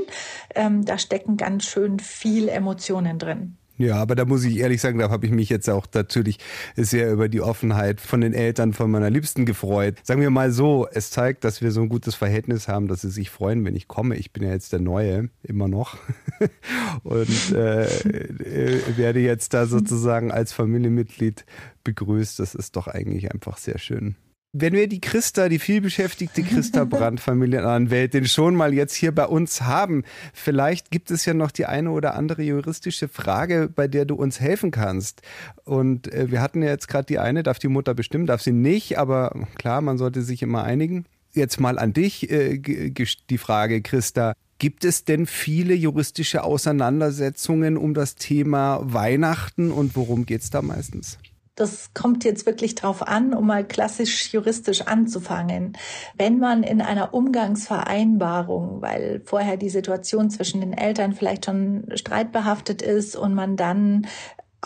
Ähm, 0.54 0.84
da 0.84 0.98
stecken 0.98 1.36
ganz 1.36 1.64
schön 1.64 1.98
viel 1.98 2.48
Emotionen 2.48 3.18
drin. 3.18 3.56
Ja, 3.78 3.96
aber 3.96 4.14
da 4.14 4.24
muss 4.24 4.44
ich 4.44 4.56
ehrlich 4.58 4.80
sagen, 4.80 4.98
da 4.98 5.10
habe 5.10 5.26
ich 5.26 5.32
mich 5.32 5.50
jetzt 5.50 5.68
auch 5.68 5.86
natürlich 5.92 6.38
sehr 6.76 7.12
über 7.12 7.28
die 7.28 7.42
Offenheit 7.42 8.00
von 8.00 8.22
den 8.22 8.32
Eltern 8.32 8.72
von 8.72 8.90
meiner 8.90 9.10
Liebsten 9.10 9.44
gefreut. 9.44 9.96
Sagen 10.02 10.22
wir 10.22 10.30
mal 10.30 10.50
so, 10.50 10.88
es 10.90 11.10
zeigt, 11.10 11.44
dass 11.44 11.60
wir 11.60 11.70
so 11.72 11.82
ein 11.82 11.88
gutes 11.88 12.14
Verhältnis 12.14 12.68
haben, 12.68 12.88
dass 12.88 13.02
sie 13.02 13.10
sich 13.10 13.28
freuen, 13.28 13.64
wenn 13.64 13.76
ich 13.76 13.86
komme. 13.86 14.16
Ich 14.16 14.32
bin 14.32 14.44
ja 14.44 14.50
jetzt 14.50 14.72
der 14.72 14.80
Neue, 14.80 15.28
immer 15.42 15.68
noch. 15.68 15.98
Und 17.02 17.52
äh, 17.52 17.84
äh, 17.84 18.96
werde 18.96 19.20
jetzt 19.20 19.52
da 19.52 19.66
sozusagen 19.66 20.30
als 20.30 20.52
Familienmitglied 20.52 21.44
begrüßt. 21.84 22.38
Das 22.38 22.54
ist 22.54 22.76
doch 22.76 22.88
eigentlich 22.88 23.32
einfach 23.32 23.58
sehr 23.58 23.78
schön 23.78 24.16
wenn 24.58 24.72
wir 24.72 24.88
die 24.88 25.00
Christa, 25.00 25.48
die 25.48 25.58
vielbeschäftigte 25.58 26.42
Christa 26.42 26.84
Brandt 26.86 27.20
Familienanwältin 27.20 28.26
schon 28.26 28.54
mal 28.54 28.72
jetzt 28.72 28.94
hier 28.94 29.12
bei 29.12 29.26
uns 29.26 29.62
haben, 29.62 30.02
vielleicht 30.32 30.90
gibt 30.90 31.10
es 31.10 31.24
ja 31.26 31.34
noch 31.34 31.50
die 31.50 31.66
eine 31.66 31.90
oder 31.90 32.14
andere 32.14 32.42
juristische 32.42 33.08
Frage, 33.08 33.68
bei 33.74 33.86
der 33.86 34.06
du 34.06 34.14
uns 34.14 34.40
helfen 34.40 34.70
kannst. 34.70 35.22
Und 35.64 36.12
äh, 36.12 36.30
wir 36.30 36.40
hatten 36.40 36.62
ja 36.62 36.70
jetzt 36.70 36.88
gerade 36.88 37.06
die 37.06 37.18
eine, 37.18 37.42
darf 37.42 37.58
die 37.58 37.68
Mutter 37.68 37.94
bestimmen, 37.94 38.26
darf 38.26 38.40
sie 38.40 38.52
nicht, 38.52 38.98
aber 38.98 39.34
klar, 39.56 39.82
man 39.82 39.98
sollte 39.98 40.22
sich 40.22 40.42
immer 40.42 40.64
einigen. 40.64 41.04
Jetzt 41.34 41.60
mal 41.60 41.78
an 41.78 41.92
dich 41.92 42.30
äh, 42.30 42.58
die 42.58 43.38
Frage, 43.38 43.82
Christa. 43.82 44.32
Gibt 44.58 44.86
es 44.86 45.04
denn 45.04 45.26
viele 45.26 45.74
juristische 45.74 46.44
Auseinandersetzungen 46.44 47.76
um 47.76 47.92
das 47.92 48.14
Thema 48.14 48.80
Weihnachten 48.82 49.70
und 49.70 49.96
worum 49.96 50.24
geht 50.24 50.40
es 50.40 50.48
da 50.48 50.62
meistens? 50.62 51.18
Das 51.56 51.94
kommt 51.94 52.24
jetzt 52.24 52.44
wirklich 52.44 52.74
drauf 52.74 53.06
an, 53.06 53.32
um 53.32 53.46
mal 53.46 53.66
klassisch 53.66 54.30
juristisch 54.32 54.82
anzufangen. 54.82 55.76
Wenn 56.14 56.38
man 56.38 56.62
in 56.62 56.82
einer 56.82 57.14
Umgangsvereinbarung, 57.14 58.82
weil 58.82 59.22
vorher 59.24 59.56
die 59.56 59.70
Situation 59.70 60.28
zwischen 60.28 60.60
den 60.60 60.74
Eltern 60.74 61.14
vielleicht 61.14 61.46
schon 61.46 61.88
streitbehaftet 61.94 62.82
ist 62.82 63.16
und 63.16 63.34
man 63.34 63.56
dann 63.56 64.06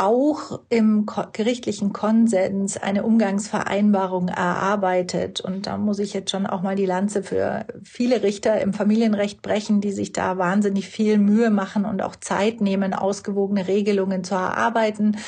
auch 0.00 0.60
im 0.70 1.04
gerichtlichen 1.32 1.92
Konsens 1.92 2.78
eine 2.78 3.04
Umgangsvereinbarung 3.04 4.28
erarbeitet. 4.28 5.40
Und 5.40 5.66
da 5.66 5.76
muss 5.76 5.98
ich 5.98 6.14
jetzt 6.14 6.30
schon 6.30 6.46
auch 6.46 6.62
mal 6.62 6.74
die 6.74 6.86
Lanze 6.86 7.22
für 7.22 7.66
viele 7.84 8.22
Richter 8.22 8.60
im 8.62 8.72
Familienrecht 8.72 9.42
brechen, 9.42 9.82
die 9.82 9.92
sich 9.92 10.12
da 10.12 10.38
wahnsinnig 10.38 10.88
viel 10.88 11.18
Mühe 11.18 11.50
machen 11.50 11.84
und 11.84 12.00
auch 12.00 12.16
Zeit 12.16 12.62
nehmen, 12.62 12.94
ausgewogene 12.94 13.68
Regelungen 13.68 14.24
zu 14.24 14.34
erarbeiten. 14.34 15.18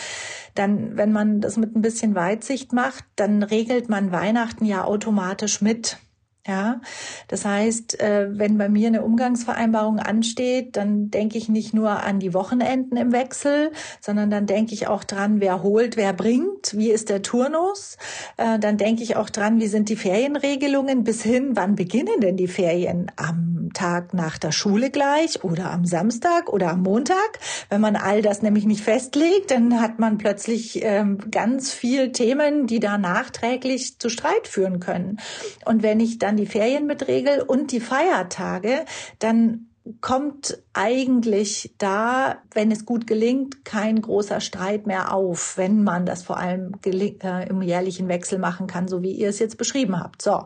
Dann, 0.55 0.97
wenn 0.97 1.13
man 1.13 1.41
das 1.41 1.59
mit 1.59 1.77
ein 1.77 1.83
bisschen 1.83 2.15
Weitsicht 2.15 2.73
macht, 2.73 3.05
dann 3.17 3.43
regelt 3.43 3.91
man 3.91 4.11
Weihnachten 4.11 4.65
ja 4.65 4.85
automatisch 4.85 5.61
mit. 5.61 5.99
Ja, 6.45 6.81
das 7.29 7.45
heißt, 7.45 8.01
äh, 8.01 8.27
wenn 8.33 8.59
bei 8.59 8.69
mir 8.69 8.89
eine 8.89 9.05
Umgangsvereinbarung 9.05 10.01
ansteht, 10.01 10.77
dann 10.77 11.09
denke 11.09 11.39
ich 11.39 11.49
nicht 11.49 11.73
nur 11.73 12.03
an 12.03 12.19
die 12.19 12.35
Wochenenden 12.35 12.97
im 12.97 13.13
Wechsel, 13.13 13.71
sondern 14.01 14.29
dann 14.29 14.47
denke 14.47 14.75
ich 14.75 14.89
auch 14.89 15.05
dran, 15.05 15.41
wer 15.41 15.63
holt, 15.63 15.97
wer 15.97 16.13
bringt, 16.13 16.77
wie 16.77 16.91
ist 16.91 17.11
der 17.11 17.23
Turnus. 17.23 17.97
Äh, 18.39 18.59
dann 18.59 18.77
denke 18.77 19.05
ich 19.05 19.15
auch 19.15 19.31
dran, 19.31 19.61
wie 19.61 19.69
sind 19.69 19.89
die 19.89 19.95
Ferienregelungen 19.95 21.05
bis 21.05 21.23
hin, 21.23 21.53
wann 21.55 21.77
beginnen 21.77 22.21
denn 22.21 22.37
die 22.37 22.49
Ferien? 22.49 23.13
Am 23.15 23.53
Tag 23.73 24.15
nach 24.15 24.39
der 24.39 24.53
Schule 24.53 24.91
gleich 24.91 25.45
oder 25.45 25.71
am 25.71 25.85
Samstag 25.85 26.53
oder 26.53 26.71
am 26.71 26.83
Montag. 26.83 27.39
Wenn 27.69 27.81
man 27.81 27.97
all 27.97 28.23
das 28.23 28.43
nämlich 28.43 28.67
nicht 28.67 28.83
festlegt, 28.83 29.51
dann 29.51 29.81
hat 29.81 29.99
man 29.99 30.19
plötzlich 30.19 30.83
ähm, 30.83 31.19
ganz 31.31 31.73
viel 31.73 32.13
Themen, 32.13 32.67
die 32.67 32.81
da 32.81 32.99
nachträglich 32.99 33.99
zu 33.99 34.09
Streit 34.09 34.47
führen 34.47 34.81
können. 34.81 35.19
Und 35.65 35.83
wenn 35.83 36.01
ich 36.01 36.19
dann 36.19 36.32
dann 36.33 36.39
die 36.39 36.47
Ferien 36.47 36.87
mit 36.87 37.09
Regel 37.09 37.43
und 37.43 37.73
die 37.73 37.81
Feiertage, 37.81 38.87
dann 39.19 39.69
kommt 40.01 40.63
eigentlich 40.75 41.75
da, 41.79 42.37
wenn 42.55 42.71
es 42.71 42.87
gut 42.87 43.09
gelingt, 43.09 43.65
kein 43.65 44.01
großer 44.01 44.41
Streit 44.41 44.87
mehr 44.87 45.13
auf, 45.13 45.59
wenn 45.59 45.83
man 45.83 46.07
das 46.07 46.23
vor 46.23 46.37
allem 46.37 46.73
äh, 46.87 47.49
im 47.49 47.63
jährlichen 47.63 48.07
Wechsel 48.07 48.39
machen 48.39 48.69
kann, 48.69 48.87
so 48.87 49.03
wie 49.03 49.11
ihr 49.11 49.29
es 49.29 49.41
jetzt 49.41 49.59
beschrieben 49.59 49.99
habt. 49.99 50.23
So, 50.23 50.45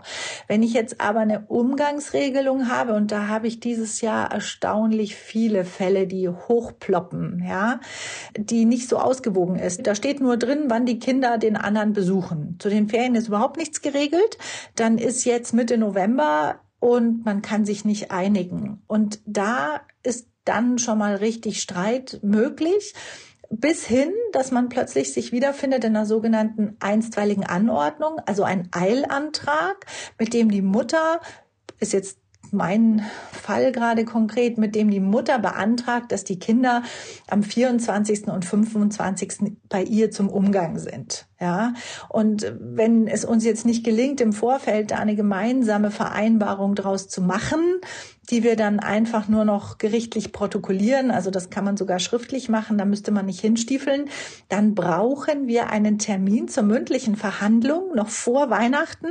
wenn 0.48 0.62
ich 0.62 0.72
jetzt 0.72 1.02
aber 1.02 1.20
eine 1.20 1.44
Umgangsregelung 1.48 2.70
habe 2.70 2.94
und 2.94 3.12
da 3.12 3.28
habe 3.28 3.46
ich 3.46 3.60
dieses 3.60 4.00
Jahr 4.00 4.32
erstaunlich 4.32 5.16
viele 5.16 5.64
Fälle, 5.64 6.06
die 6.06 6.30
hochploppen, 6.30 7.44
ja, 7.46 7.80
die 8.38 8.64
nicht 8.64 8.88
so 8.88 8.96
ausgewogen 8.96 9.56
ist. 9.56 9.86
Da 9.86 9.94
steht 9.94 10.20
nur 10.20 10.38
drin, 10.38 10.64
wann 10.68 10.86
die 10.86 10.98
Kinder 10.98 11.36
den 11.36 11.56
anderen 11.56 11.92
besuchen. 11.92 12.56
Zu 12.58 12.70
den 12.70 12.88
Ferien 12.88 13.14
ist 13.14 13.28
überhaupt 13.28 13.58
nichts 13.58 13.82
geregelt. 13.82 14.38
Dann 14.76 14.96
ist 14.96 15.24
jetzt 15.26 15.52
Mitte 15.52 15.76
November 15.76 16.60
und 16.80 17.24
man 17.24 17.42
kann 17.42 17.64
sich 17.64 17.84
nicht 17.84 18.10
einigen. 18.10 18.82
Und 18.86 19.20
da 19.26 19.80
ist 20.02 20.28
dann 20.44 20.78
schon 20.78 20.98
mal 20.98 21.16
richtig 21.16 21.60
Streit 21.60 22.20
möglich 22.22 22.94
bis 23.50 23.86
hin, 23.86 24.12
dass 24.32 24.50
man 24.50 24.68
plötzlich 24.68 25.12
sich 25.12 25.32
wiederfindet 25.32 25.84
in 25.84 25.96
einer 25.96 26.06
sogenannten 26.06 26.76
einstweiligen 26.80 27.44
Anordnung, 27.44 28.18
also 28.26 28.42
ein 28.42 28.68
Eilantrag, 28.72 29.86
mit 30.18 30.34
dem 30.34 30.50
die 30.50 30.62
Mutter 30.62 31.20
ist 31.78 31.92
jetzt 31.92 32.18
mein 32.52 33.02
Fall 33.32 33.72
gerade 33.72 34.04
konkret, 34.04 34.58
mit 34.58 34.74
dem 34.74 34.90
die 34.90 35.00
Mutter 35.00 35.38
beantragt, 35.38 36.12
dass 36.12 36.24
die 36.24 36.38
Kinder 36.38 36.82
am 37.28 37.42
24. 37.42 38.28
und 38.28 38.44
25. 38.44 39.54
bei 39.68 39.82
ihr 39.82 40.10
zum 40.10 40.28
Umgang 40.28 40.78
sind. 40.78 41.26
Ja, 41.38 41.74
und 42.08 42.50
wenn 42.58 43.06
es 43.06 43.26
uns 43.26 43.44
jetzt 43.44 43.66
nicht 43.66 43.84
gelingt, 43.84 44.22
im 44.22 44.32
Vorfeld 44.32 44.92
eine 44.94 45.16
gemeinsame 45.16 45.90
Vereinbarung 45.90 46.74
daraus 46.74 47.08
zu 47.08 47.20
machen, 47.20 47.60
die 48.30 48.42
wir 48.42 48.56
dann 48.56 48.80
einfach 48.80 49.28
nur 49.28 49.44
noch 49.44 49.78
gerichtlich 49.78 50.32
protokollieren, 50.32 51.10
also 51.10 51.30
das 51.30 51.50
kann 51.50 51.64
man 51.64 51.76
sogar 51.76 51.98
schriftlich 51.98 52.48
machen, 52.48 52.78
da 52.78 52.84
müsste 52.84 53.10
man 53.10 53.26
nicht 53.26 53.40
hinstiefeln, 53.40 54.06
dann 54.48 54.74
brauchen 54.74 55.46
wir 55.46 55.70
einen 55.70 55.98
Termin 55.98 56.48
zur 56.48 56.64
mündlichen 56.64 57.16
Verhandlung 57.16 57.94
noch 57.94 58.08
vor 58.08 58.50
Weihnachten, 58.50 59.08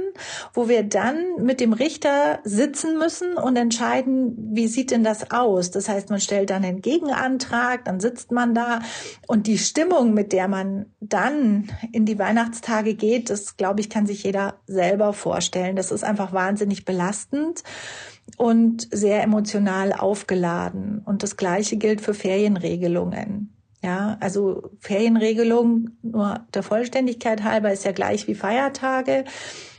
wo 0.53 0.67
wir 0.67 0.84
dann 0.84 1.17
mit 1.39 1.60
dem 1.60 1.74
Richter 1.74 2.39
sitzen 2.43 2.98
müssen 2.98 3.38
und 3.38 3.55
entscheiden, 3.55 4.36
wie 4.53 4.67
sieht 4.67 4.91
denn 4.91 5.03
das 5.03 5.31
aus? 5.31 5.72
Das 5.72 5.88
heißt, 5.88 6.10
man 6.10 6.19
stellt 6.19 6.50
dann 6.50 6.63
einen 6.63 6.81
Gegenantrag, 6.81 7.86
dann 7.86 8.00
sitzt 8.00 8.31
man 8.31 8.53
da 8.53 8.79
und 9.27 9.48
die 9.48 9.57
Stimmung, 9.57 10.13
mit 10.13 10.34
der 10.34 10.48
man 10.48 10.88
dann 11.00 11.69
in 11.91 12.05
die 12.05 12.19
Weihnachtstage 12.19 12.95
geht, 12.95 13.29
das 13.29 13.57
glaube 13.57 13.79
ich, 13.79 13.89
kann 13.89 14.05
sich 14.05 14.24
jeder 14.24 14.55
selber 14.67 15.13
vorstellen. 15.13 15.75
Das 15.75 15.91
ist 15.91 16.03
einfach 16.03 16.34
wahnsinnig 16.34 16.86
belastend 16.86 17.63
und 18.38 18.88
sehr 18.91 19.24
emotional 19.24 19.94
aufgeladen. 19.94 21.01
Und 21.05 21.24
das 21.24 21.38
Gleiche 21.38 21.77
gilt 21.77 22.01
für 22.01 22.13
Ferienregelungen. 22.13 23.51
Ja, 23.82 24.17
also 24.20 24.72
Ferienregelung 24.79 25.91
nur 26.01 26.39
der 26.53 26.63
Vollständigkeit 26.63 27.44
halber 27.44 27.72
ist 27.72 27.86
ja 27.86 27.91
gleich 27.91 28.27
wie 28.27 28.34
Feiertage. 28.34 29.25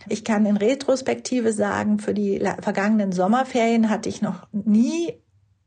Ich 0.08 0.22
kann 0.22 0.46
in 0.46 0.56
Retrospektive 0.56 1.52
sagen, 1.52 1.98
für 1.98 2.14
die 2.14 2.40
vergangenen 2.60 3.10
Sommerferien 3.10 3.90
hatte 3.90 4.08
ich 4.08 4.22
noch 4.22 4.46
nie 4.52 5.14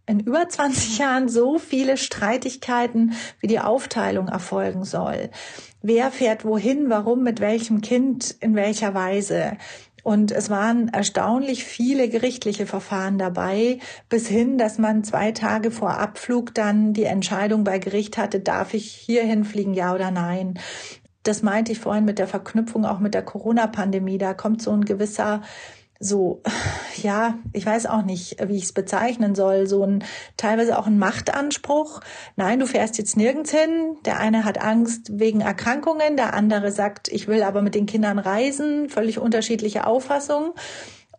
in 0.05 0.21
über 0.21 0.47
20 0.47 0.97
Jahren 0.99 1.27
so 1.27 1.59
viele 1.59 1.97
Streitigkeiten, 1.97 3.13
wie 3.41 3.47
die 3.47 3.59
Aufteilung 3.59 4.29
erfolgen 4.29 4.85
soll 4.85 5.29
wer 5.81 6.11
fährt 6.11 6.45
wohin, 6.45 6.89
warum, 6.89 7.23
mit 7.23 7.39
welchem 7.39 7.81
Kind, 7.81 8.35
in 8.39 8.55
welcher 8.55 8.93
Weise. 8.93 9.57
Und 10.09 10.31
es 10.31 10.49
waren 10.49 10.87
erstaunlich 10.87 11.65
viele 11.65 12.09
gerichtliche 12.09 12.65
Verfahren 12.65 13.19
dabei, 13.19 13.77
bis 14.09 14.27
hin, 14.27 14.57
dass 14.57 14.79
man 14.79 15.03
zwei 15.03 15.31
Tage 15.33 15.69
vor 15.69 15.99
Abflug 15.99 16.55
dann 16.55 16.93
die 16.93 17.03
Entscheidung 17.03 17.63
bei 17.63 17.77
Gericht 17.77 18.17
hatte, 18.17 18.39
darf 18.39 18.73
ich 18.73 18.91
hierhin 18.91 19.45
fliegen, 19.45 19.75
ja 19.75 19.93
oder 19.93 20.09
nein. 20.09 20.57
Das 21.21 21.43
meinte 21.43 21.73
ich 21.73 21.79
vorhin 21.79 22.05
mit 22.05 22.17
der 22.17 22.25
Verknüpfung 22.25 22.85
auch 22.85 22.97
mit 22.97 23.13
der 23.13 23.21
Corona-Pandemie. 23.21 24.17
Da 24.17 24.33
kommt 24.33 24.63
so 24.63 24.71
ein 24.71 24.83
gewisser 24.83 25.43
so, 25.99 26.41
ja, 27.03 27.37
ich 27.51 27.65
weiß 27.65 27.85
auch 27.87 28.03
nicht, 28.03 28.37
wie 28.47 28.55
ich 28.55 28.63
es 28.63 28.73
bezeichnen 28.73 29.35
soll, 29.35 29.67
so 29.67 29.83
ein 29.83 30.05
teilweise 30.37 30.79
auch 30.79 30.87
ein 30.87 30.97
Machtanspruch. 30.97 31.99
Nein, 32.37 32.59
du 32.59 32.67
fährst 32.67 32.97
jetzt 32.97 33.17
nirgends 33.17 33.51
hin. 33.51 33.97
Der 34.05 34.17
eine 34.17 34.45
hat 34.45 34.61
Angst 34.61 35.19
wegen 35.19 35.41
Erkrankungen, 35.41 36.15
der 36.15 36.33
andere 36.33 36.71
sagt, 36.71 37.09
ich 37.09 37.27
will 37.27 37.43
aber 37.43 37.61
mit 37.61 37.75
den 37.75 37.85
Kindern 37.85 38.17
reisen, 38.17 38.89
völlig 38.89 39.19
unterschiedliche 39.19 39.85
Auffassungen. 39.85 40.51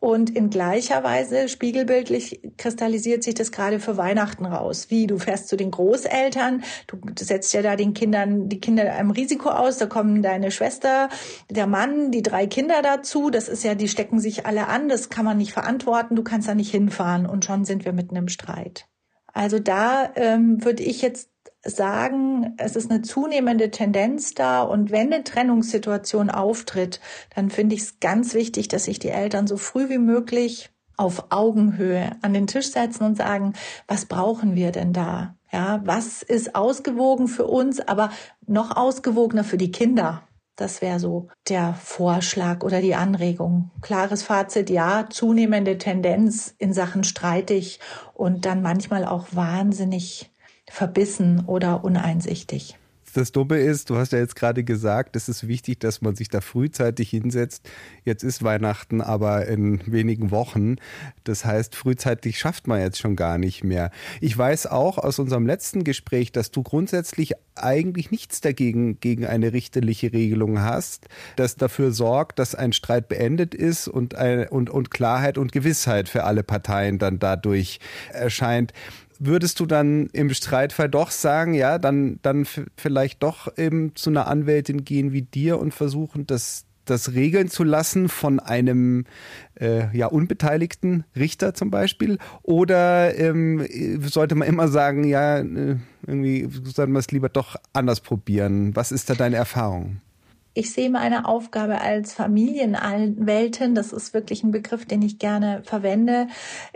Und 0.00 0.30
in 0.34 0.48
gleicher 0.48 1.04
Weise, 1.04 1.50
spiegelbildlich, 1.50 2.40
kristallisiert 2.56 3.22
sich 3.22 3.34
das 3.34 3.52
gerade 3.52 3.80
für 3.80 3.98
Weihnachten 3.98 4.46
raus. 4.46 4.86
Wie, 4.88 5.06
du 5.06 5.18
fährst 5.18 5.48
zu 5.48 5.58
den 5.58 5.70
Großeltern, 5.70 6.64
du 6.86 6.98
setzt 7.18 7.52
ja 7.52 7.60
da 7.60 7.76
den 7.76 7.92
Kindern, 7.92 8.48
die 8.48 8.60
Kinder 8.60 8.90
einem 8.94 9.10
Risiko 9.10 9.50
aus, 9.50 9.76
da 9.76 9.84
kommen 9.84 10.22
deine 10.22 10.52
Schwester, 10.52 11.10
der 11.50 11.66
Mann, 11.66 12.10
die 12.12 12.22
drei 12.22 12.46
Kinder 12.46 12.80
dazu, 12.82 13.28
das 13.28 13.50
ist 13.50 13.62
ja, 13.62 13.74
die 13.74 13.88
stecken 13.88 14.20
sich 14.20 14.46
alle 14.46 14.68
an, 14.68 14.88
das 14.88 15.10
kann 15.10 15.26
man 15.26 15.36
nicht 15.36 15.52
verantworten, 15.52 16.16
du 16.16 16.22
kannst 16.22 16.48
da 16.48 16.54
nicht 16.54 16.70
hinfahren 16.70 17.26
und 17.26 17.44
schon 17.44 17.66
sind 17.66 17.84
wir 17.84 17.92
mitten 17.92 18.16
im 18.16 18.28
Streit. 18.28 18.86
Also 19.34 19.58
da 19.58 20.10
ähm, 20.16 20.64
würde 20.64 20.82
ich 20.82 21.02
jetzt 21.02 21.28
sagen, 21.62 22.54
es 22.56 22.76
ist 22.76 22.90
eine 22.90 23.02
zunehmende 23.02 23.70
Tendenz 23.70 24.34
da 24.34 24.62
und 24.62 24.90
wenn 24.90 25.12
eine 25.12 25.24
Trennungssituation 25.24 26.30
auftritt, 26.30 27.00
dann 27.34 27.50
finde 27.50 27.74
ich 27.74 27.82
es 27.82 28.00
ganz 28.00 28.34
wichtig, 28.34 28.68
dass 28.68 28.84
sich 28.84 28.98
die 28.98 29.10
Eltern 29.10 29.46
so 29.46 29.56
früh 29.56 29.88
wie 29.88 29.98
möglich 29.98 30.70
auf 30.96 31.26
Augenhöhe 31.30 32.10
an 32.22 32.34
den 32.34 32.46
Tisch 32.46 32.70
setzen 32.70 33.04
und 33.04 33.16
sagen, 33.16 33.54
was 33.86 34.06
brauchen 34.06 34.54
wir 34.54 34.70
denn 34.70 34.92
da? 34.92 35.34
Ja, 35.52 35.80
was 35.84 36.22
ist 36.22 36.54
ausgewogen 36.54 37.26
für 37.26 37.46
uns, 37.46 37.80
aber 37.80 38.10
noch 38.46 38.76
ausgewogener 38.76 39.44
für 39.44 39.56
die 39.56 39.72
Kinder? 39.72 40.22
Das 40.56 40.82
wäre 40.82 41.00
so 41.00 41.28
der 41.48 41.74
Vorschlag 41.74 42.62
oder 42.62 42.82
die 42.82 42.94
Anregung. 42.94 43.70
Klares 43.80 44.22
Fazit, 44.22 44.68
ja, 44.68 45.06
zunehmende 45.08 45.78
Tendenz 45.78 46.54
in 46.58 46.74
Sachen 46.74 47.02
streitig 47.02 47.80
und 48.12 48.44
dann 48.44 48.60
manchmal 48.60 49.06
auch 49.06 49.28
wahnsinnig 49.32 50.30
verbissen 50.70 51.44
oder 51.46 51.84
uneinsichtig. 51.84 52.76
Das 53.12 53.32
Dumme 53.32 53.58
ist, 53.58 53.90
du 53.90 53.96
hast 53.96 54.12
ja 54.12 54.20
jetzt 54.20 54.36
gerade 54.36 54.62
gesagt, 54.62 55.16
es 55.16 55.28
ist 55.28 55.48
wichtig, 55.48 55.80
dass 55.80 56.00
man 56.00 56.14
sich 56.14 56.28
da 56.28 56.40
frühzeitig 56.40 57.10
hinsetzt. 57.10 57.68
Jetzt 58.04 58.22
ist 58.22 58.44
Weihnachten 58.44 59.00
aber 59.00 59.46
in 59.46 59.80
wenigen 59.90 60.30
Wochen. 60.30 60.76
Das 61.24 61.44
heißt, 61.44 61.74
frühzeitig 61.74 62.38
schafft 62.38 62.68
man 62.68 62.80
jetzt 62.80 62.98
schon 63.00 63.16
gar 63.16 63.36
nicht 63.36 63.64
mehr. 63.64 63.90
Ich 64.20 64.36
weiß 64.38 64.68
auch 64.68 64.96
aus 64.96 65.18
unserem 65.18 65.44
letzten 65.44 65.82
Gespräch, 65.82 66.30
dass 66.30 66.52
du 66.52 66.62
grundsätzlich 66.62 67.32
eigentlich 67.56 68.12
nichts 68.12 68.40
dagegen 68.40 69.00
gegen 69.00 69.26
eine 69.26 69.52
richterliche 69.52 70.12
Regelung 70.12 70.60
hast, 70.60 71.08
das 71.34 71.56
dafür 71.56 71.90
sorgt, 71.90 72.38
dass 72.38 72.54
ein 72.54 72.72
Streit 72.72 73.08
beendet 73.08 73.54
ist 73.56 73.88
und, 73.88 74.14
und, 74.50 74.70
und 74.70 74.90
Klarheit 74.92 75.36
und 75.36 75.50
Gewissheit 75.50 76.08
für 76.08 76.24
alle 76.24 76.44
Parteien 76.44 76.98
dann 76.98 77.18
dadurch 77.18 77.80
erscheint 78.12 78.72
würdest 79.20 79.60
du 79.60 79.66
dann 79.66 80.08
im 80.12 80.30
Streitfall 80.30 80.88
doch 80.88 81.10
sagen, 81.10 81.54
ja, 81.54 81.78
dann, 81.78 82.18
dann 82.22 82.46
vielleicht 82.76 83.22
doch 83.22 83.56
eben 83.56 83.94
zu 83.94 84.10
einer 84.10 84.26
Anwältin 84.26 84.84
gehen 84.84 85.12
wie 85.12 85.22
dir 85.22 85.60
und 85.60 85.74
versuchen, 85.74 86.26
das, 86.26 86.64
das 86.86 87.12
regeln 87.12 87.48
zu 87.48 87.62
lassen 87.62 88.08
von 88.08 88.40
einem 88.40 89.04
äh, 89.60 89.94
ja, 89.96 90.06
unbeteiligten 90.06 91.04
Richter 91.14 91.52
zum 91.54 91.70
Beispiel? 91.70 92.18
Oder 92.42 93.16
ähm, 93.18 93.66
sollte 94.00 94.34
man 94.34 94.48
immer 94.48 94.68
sagen, 94.68 95.04
ja, 95.04 95.38
äh, 95.38 95.76
irgendwie 96.06 96.48
sollten 96.64 96.92
wir 96.92 96.98
es 96.98 97.10
lieber 97.10 97.28
doch 97.28 97.56
anders 97.74 98.00
probieren? 98.00 98.74
Was 98.74 98.90
ist 98.90 99.10
da 99.10 99.14
deine 99.14 99.36
Erfahrung? 99.36 100.00
Ich 100.52 100.72
sehe 100.72 100.90
meine 100.90 101.26
Aufgabe 101.26 101.80
als 101.80 102.12
Familienanwältin, 102.12 103.76
das 103.76 103.92
ist 103.92 104.14
wirklich 104.14 104.42
ein 104.42 104.50
Begriff, 104.50 104.84
den 104.84 105.00
ich 105.00 105.20
gerne 105.20 105.62
verwende, 105.64 106.26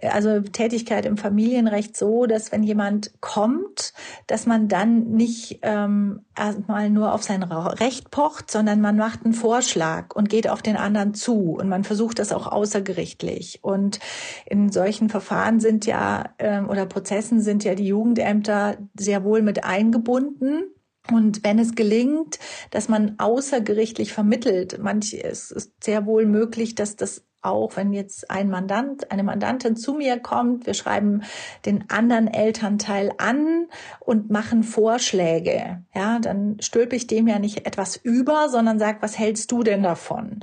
also 0.00 0.40
Tätigkeit 0.40 1.04
im 1.06 1.16
Familienrecht 1.16 1.96
so, 1.96 2.26
dass 2.26 2.52
wenn 2.52 2.62
jemand 2.62 3.20
kommt, 3.20 3.92
dass 4.28 4.46
man 4.46 4.68
dann 4.68 5.10
nicht 5.10 5.58
ähm, 5.62 6.20
erstmal 6.38 6.88
nur 6.88 7.12
auf 7.12 7.24
sein 7.24 7.42
Recht 7.42 8.12
pocht, 8.12 8.48
sondern 8.48 8.80
man 8.80 8.96
macht 8.96 9.24
einen 9.24 9.34
Vorschlag 9.34 10.14
und 10.14 10.28
geht 10.28 10.48
auf 10.48 10.62
den 10.62 10.76
anderen 10.76 11.14
zu 11.14 11.56
und 11.58 11.68
man 11.68 11.82
versucht 11.82 12.20
das 12.20 12.32
auch 12.32 12.46
außergerichtlich. 12.46 13.58
Und 13.62 13.98
in 14.46 14.70
solchen 14.70 15.08
Verfahren 15.08 15.58
sind 15.58 15.84
ja 15.84 16.26
ähm, 16.38 16.68
oder 16.68 16.86
Prozessen 16.86 17.40
sind 17.40 17.64
ja 17.64 17.74
die 17.74 17.88
Jugendämter 17.88 18.76
sehr 18.96 19.24
wohl 19.24 19.42
mit 19.42 19.64
eingebunden. 19.64 20.64
Und 21.11 21.44
wenn 21.44 21.58
es 21.58 21.75
gelingt, 21.75 22.38
dass 22.70 22.88
man 22.88 23.16
außergerichtlich 23.18 24.12
vermittelt, 24.12 24.78
manch, 24.80 25.14
es 25.14 25.50
ist 25.50 25.73
sehr 25.82 26.06
wohl 26.06 26.25
möglich, 26.25 26.75
dass 26.75 26.96
das 26.96 27.25
auch 27.44 27.76
wenn 27.76 27.92
jetzt 27.92 28.30
ein 28.30 28.49
Mandant, 28.49 29.11
eine 29.12 29.23
Mandantin 29.23 29.76
zu 29.76 29.92
mir 29.92 30.18
kommt, 30.18 30.66
wir 30.66 30.75
schreiben 30.75 31.23
den 31.66 31.90
anderen 31.90 32.26
Elternteil 32.26 33.12
an 33.18 33.66
und 34.00 34.30
machen 34.30 34.62
Vorschläge. 34.62 35.84
Ja, 35.94 36.18
dann 36.18 36.56
stülpe 36.61 36.96
ich 36.96 37.06
dem 37.06 37.28
ja 37.28 37.38
nicht 37.38 37.66
etwas 37.66 37.96
über, 37.96 38.49
sondern 38.49 38.78
sag, 38.78 39.02
was 39.02 39.18
hältst 39.18 39.52
du 39.52 39.62
denn 39.62 39.82
davon? 39.82 40.40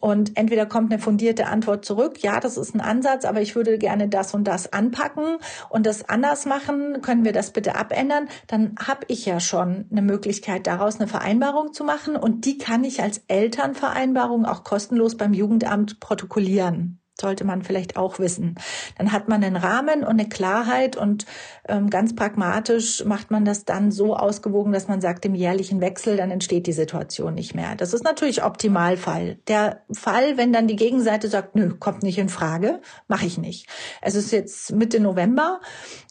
Und 0.00 0.36
entweder 0.36 0.66
kommt 0.66 0.92
eine 0.92 1.00
fundierte 1.00 1.46
Antwort 1.46 1.84
zurück, 1.84 2.22
ja, 2.22 2.40
das 2.40 2.56
ist 2.56 2.74
ein 2.74 2.80
Ansatz, 2.80 3.24
aber 3.24 3.40
ich 3.40 3.56
würde 3.56 3.78
gerne 3.78 4.08
das 4.08 4.34
und 4.34 4.44
das 4.44 4.72
anpacken 4.72 5.38
und 5.70 5.86
das 5.86 6.08
anders 6.08 6.46
machen, 6.46 7.02
können 7.02 7.24
wir 7.24 7.32
das 7.32 7.52
bitte 7.52 7.74
abändern? 7.74 8.28
Dann 8.46 8.74
habe 8.78 9.00
ich 9.08 9.26
ja 9.26 9.40
schon 9.40 9.86
eine 9.90 10.02
Möglichkeit, 10.02 10.66
daraus 10.66 10.96
eine 10.96 11.08
Vereinbarung 11.08 11.72
zu 11.72 11.84
machen. 11.84 12.16
Und 12.16 12.44
die 12.44 12.58
kann 12.58 12.84
ich 12.84 13.02
als 13.02 13.22
Elternvereinbarung 13.28 14.44
auch 14.44 14.64
kostenlos 14.64 15.16
beim 15.16 15.34
Jugendamt 15.34 16.00
protokollieren 16.00 17.00
sollte 17.20 17.44
man 17.44 17.62
vielleicht 17.62 17.96
auch 17.96 18.18
wissen. 18.18 18.56
Dann 18.96 19.12
hat 19.12 19.28
man 19.28 19.42
einen 19.42 19.56
Rahmen 19.56 20.00
und 20.00 20.10
eine 20.10 20.28
Klarheit 20.28 20.96
und 20.96 21.26
ähm, 21.68 21.90
ganz 21.90 22.14
pragmatisch 22.14 23.04
macht 23.04 23.30
man 23.30 23.44
das 23.44 23.64
dann 23.64 23.90
so 23.90 24.16
ausgewogen, 24.16 24.72
dass 24.72 24.88
man 24.88 25.00
sagt, 25.00 25.24
im 25.24 25.34
jährlichen 25.34 25.80
Wechsel, 25.80 26.16
dann 26.16 26.30
entsteht 26.30 26.66
die 26.66 26.72
Situation 26.72 27.34
nicht 27.34 27.54
mehr. 27.54 27.74
Das 27.76 27.92
ist 27.92 28.04
natürlich 28.04 28.44
Optimalfall. 28.44 29.38
Der 29.48 29.82
Fall, 29.92 30.36
wenn 30.36 30.52
dann 30.52 30.66
die 30.66 30.76
Gegenseite 30.76 31.28
sagt, 31.28 31.54
nö, 31.54 31.74
kommt 31.74 32.02
nicht 32.02 32.18
in 32.18 32.28
Frage, 32.28 32.80
mache 33.08 33.26
ich 33.26 33.38
nicht. 33.38 33.68
Es 34.00 34.14
ist 34.14 34.32
jetzt 34.32 34.72
Mitte 34.72 35.00
November 35.00 35.60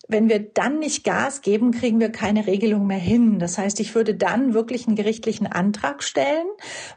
wenn 0.07 0.29
wir 0.29 0.39
dann 0.39 0.79
nicht 0.79 1.03
Gas 1.03 1.41
geben, 1.41 1.71
kriegen 1.71 1.99
wir 1.99 2.09
keine 2.09 2.47
Regelung 2.47 2.87
mehr 2.87 2.97
hin. 2.97 3.39
Das 3.39 3.57
heißt, 3.57 3.79
ich 3.81 3.93
würde 3.93 4.15
dann 4.15 4.53
wirklich 4.53 4.87
einen 4.87 4.95
gerichtlichen 4.95 5.47
Antrag 5.47 6.01
stellen, 6.01 6.47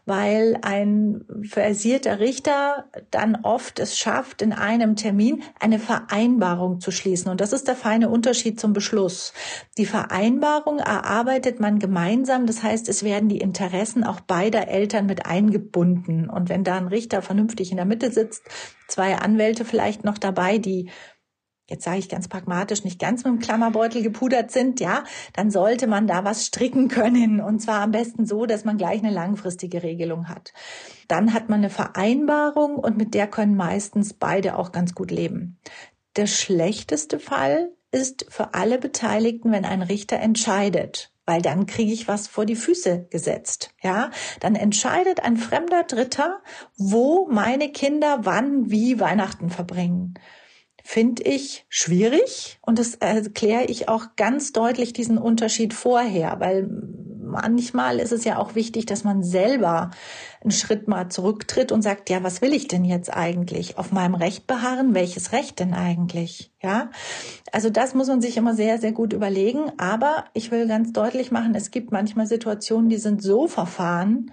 weil 0.07 0.59
ein 0.63 1.25
versierter 1.43 2.21
Richter 2.21 2.85
dann 3.11 3.39
oft 3.43 3.81
es 3.81 3.99
schafft, 3.99 4.43
in 4.43 4.53
einem 4.53 4.95
Termin 4.95 5.43
eine 5.59 5.81
Vereinbarung 5.81 6.81
zu 6.81 6.93
schließen. 6.93 7.31
Und 7.31 7.41
das 7.41 7.53
ist 7.53 7.67
der 7.67 7.75
feine 7.75 8.09
Unterschied 8.09 8.61
zum 8.61 8.73
Beschluss. 8.73 9.33
Die 9.77 9.87
Vereinbarung 9.87 10.79
erarbeitet 10.79 11.59
man 11.59 11.81
gemeinsam. 11.81 12.47
Das 12.47 12.63
heißt, 12.63 12.89
es 12.89 13.03
werden 13.03 13.29
die 13.29 13.39
Interessen 13.39 14.05
auch 14.05 14.21
beider 14.21 14.69
Eltern 14.69 15.07
mit 15.07 15.27
eingebunden. 15.27 16.31
Und 16.31 16.49
wenn 16.49 16.63
da 16.63 16.77
ein 16.77 16.87
Richter 16.87 17.23
vernünftig 17.23 17.73
in 17.73 17.77
der 17.77 17.87
Mitte 17.87 18.13
sitzt, 18.13 18.45
zwei 18.87 19.17
Anwälte 19.17 19.65
vielleicht 19.65 20.05
noch 20.05 20.19
dabei, 20.19 20.59
die 20.59 20.91
jetzt 21.71 21.85
sage 21.85 21.99
ich 21.99 22.09
ganz 22.09 22.29
pragmatisch, 22.29 22.85
nicht 22.85 22.99
ganz 22.99 23.25
mit 23.25 23.33
dem 23.33 23.39
Klammerbeutel 23.39 24.03
gepudert 24.03 24.51
sind, 24.51 24.81
ja, 24.81 25.05
dann 25.33 25.51
sollte 25.51 25.87
man 25.87 26.07
da 26.07 26.25
was 26.25 26.45
stricken 26.45 26.89
können. 26.89 27.41
Und 27.41 27.61
zwar 27.61 27.81
am 27.81 27.93
besten 27.93 28.27
so, 28.27 28.45
dass 28.45 28.65
man 28.65 28.77
gleich 28.77 28.99
eine 28.99 29.13
langfristige 29.13 29.83
Regelung 29.83 30.29
hat. 30.29 30.53
Dann 31.09 31.33
hat 31.33 31.49
man 31.49 31.61
eine 31.61 31.71
Vereinbarung 31.71 32.75
und 32.75 32.99
mit 32.99 33.15
der 33.15 33.29
können 33.29 33.57
meistens 33.57 34.13
beide 34.13 34.59
auch 34.59 34.73
ganz 34.73 34.95
gut 34.95 35.11
leben. 35.11 35.59
Der 36.17 36.27
schlechteste 36.27 37.19
Fall 37.21 37.71
ist 37.93 38.27
für 38.29 38.55
alle 38.55 38.79
Beteiligten, 38.79 39.53
wenn 39.53 39.65
ein 39.65 39.83
Richter 39.83 40.19
entscheidet 40.19 41.13
weil 41.27 41.43
dann 41.43 41.67
kriege 41.67 41.93
ich 41.93 42.09
was 42.09 42.27
vor 42.27 42.45
die 42.45 42.57
Füße 42.57 43.07
gesetzt. 43.09 43.73
Ja, 43.85 44.11
dann 44.41 44.57
entscheidet 44.57 45.23
ein 45.23 45.37
fremder 45.37 45.85
Dritter, 45.85 46.41
wo 46.77 47.29
meine 47.31 47.71
Kinder 47.71 48.21
wann 48.23 48.69
wie 48.69 48.99
Weihnachten 48.99 49.49
verbringen 49.49 50.15
finde 50.91 51.23
ich 51.23 51.67
schwierig 51.69 52.59
und 52.63 52.81
das 52.81 52.97
erkläre 52.97 53.67
ich 53.67 53.89
auch 53.89 54.17
ganz 54.17 54.53
deutlich 54.53 54.93
diesen 54.93 55.19
Unterschied 55.19 55.73
vorher, 55.73 56.41
weil 56.41 56.69
manchmal 57.23 58.01
ist 58.01 58.11
es 58.11 58.25
ja 58.25 58.39
auch 58.39 58.57
wichtig, 58.57 58.87
dass 58.87 59.05
man 59.05 59.23
selber 59.23 59.93
einen 60.41 60.51
Schritt 60.51 60.89
mal 60.89 61.09
zurücktritt 61.09 61.71
und 61.71 61.83
sagt, 61.83 62.11
ja, 62.11 62.25
was 62.25 62.43
will 62.43 62.53
ich 62.53 62.67
denn 62.67 62.85
jetzt 62.85 63.15
eigentlich? 63.15 63.79
Auf 63.79 63.93
meinem 63.93 64.17
Recht 64.17 64.49
beharren? 64.49 64.93
Welches 64.93 65.31
Recht 65.31 65.61
denn 65.61 65.75
eigentlich? 65.75 66.53
Ja? 66.61 66.91
Also 67.53 67.71
das 67.71 67.95
muss 67.95 68.09
man 68.09 68.21
sich 68.21 68.37
immer 68.37 68.57
sehr, 68.57 68.79
sehr 68.79 68.91
gut 68.91 69.13
überlegen. 69.13 69.71
Aber 69.79 70.25
ich 70.35 70.51
will 70.51 70.67
ganz 70.67 70.93
deutlich 70.93 71.31
machen, 71.31 71.55
es 71.55 71.71
gibt 71.71 71.93
manchmal 71.93 72.27
Situationen, 72.27 72.89
die 72.89 72.99
sind 72.99 73.23
so 73.23 73.47
verfahren, 73.47 74.33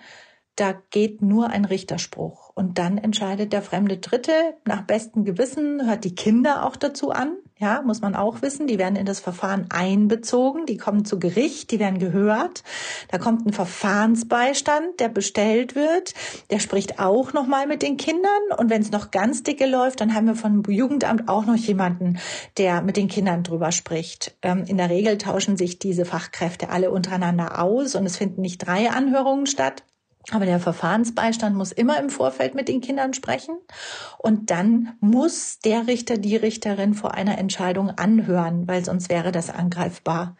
da 0.57 0.73
geht 0.89 1.21
nur 1.21 1.49
ein 1.49 1.65
Richterspruch. 1.65 2.49
Und 2.55 2.79
dann 2.79 2.97
entscheidet 2.97 3.53
der 3.53 3.61
fremde 3.61 3.97
Dritte 3.97 4.31
nach 4.65 4.81
bestem 4.81 5.23
Gewissen, 5.23 5.87
hört 5.87 6.03
die 6.03 6.15
Kinder 6.15 6.65
auch 6.65 6.75
dazu 6.75 7.11
an. 7.11 7.37
ja, 7.59 7.83
muss 7.83 8.01
man 8.01 8.15
auch 8.15 8.41
wissen. 8.41 8.65
Die 8.65 8.79
werden 8.79 8.95
in 8.95 9.05
das 9.05 9.19
Verfahren 9.19 9.67
einbezogen, 9.69 10.65
die 10.65 10.77
kommen 10.77 11.05
zu 11.05 11.19
Gericht, 11.19 11.69
die 11.69 11.79
werden 11.79 11.99
gehört. 11.99 12.63
Da 13.09 13.19
kommt 13.19 13.45
ein 13.45 13.53
Verfahrensbeistand, 13.53 14.99
der 14.99 15.09
bestellt 15.09 15.75
wird, 15.75 16.15
der 16.49 16.59
spricht 16.59 16.99
auch 16.99 17.33
nochmal 17.33 17.67
mit 17.67 17.83
den 17.83 17.97
Kindern. 17.97 18.41
Und 18.57 18.71
wenn 18.71 18.81
es 18.81 18.91
noch 18.91 19.11
ganz 19.11 19.43
dicke 19.43 19.67
läuft, 19.67 20.01
dann 20.01 20.15
haben 20.15 20.25
wir 20.25 20.35
vom 20.35 20.63
Jugendamt 20.67 21.29
auch 21.29 21.45
noch 21.45 21.55
jemanden, 21.55 22.17
der 22.57 22.81
mit 22.81 22.97
den 22.97 23.07
Kindern 23.07 23.43
drüber 23.43 23.71
spricht. 23.71 24.35
Ähm, 24.41 24.65
in 24.65 24.77
der 24.77 24.89
Regel 24.89 25.19
tauschen 25.19 25.57
sich 25.57 25.77
diese 25.77 26.05
Fachkräfte 26.05 26.69
alle 26.69 26.89
untereinander 26.89 27.61
aus 27.61 27.93
und 27.93 28.07
es 28.07 28.17
finden 28.17 28.41
nicht 28.41 28.65
drei 28.65 28.89
Anhörungen 28.89 29.45
statt, 29.45 29.83
aber 30.31 30.45
der 30.45 30.59
Verfahrensbeistand 30.59 31.55
muss 31.55 31.71
immer 31.71 31.99
im 31.99 32.09
Vorfeld 32.09 32.53
mit 32.53 32.67
den 32.67 32.81
Kindern 32.81 33.13
sprechen 33.13 33.57
und 34.17 34.51
dann 34.51 34.97
muss 34.99 35.59
der 35.59 35.87
Richter, 35.87 36.17
die 36.17 36.35
Richterin 36.35 36.93
vor 36.93 37.13
einer 37.13 37.37
Entscheidung 37.37 37.91
anhören, 37.91 38.67
weil 38.67 38.83
sonst 38.83 39.09
wäre 39.09 39.31
das 39.31 39.49
angreifbar. 39.49 40.35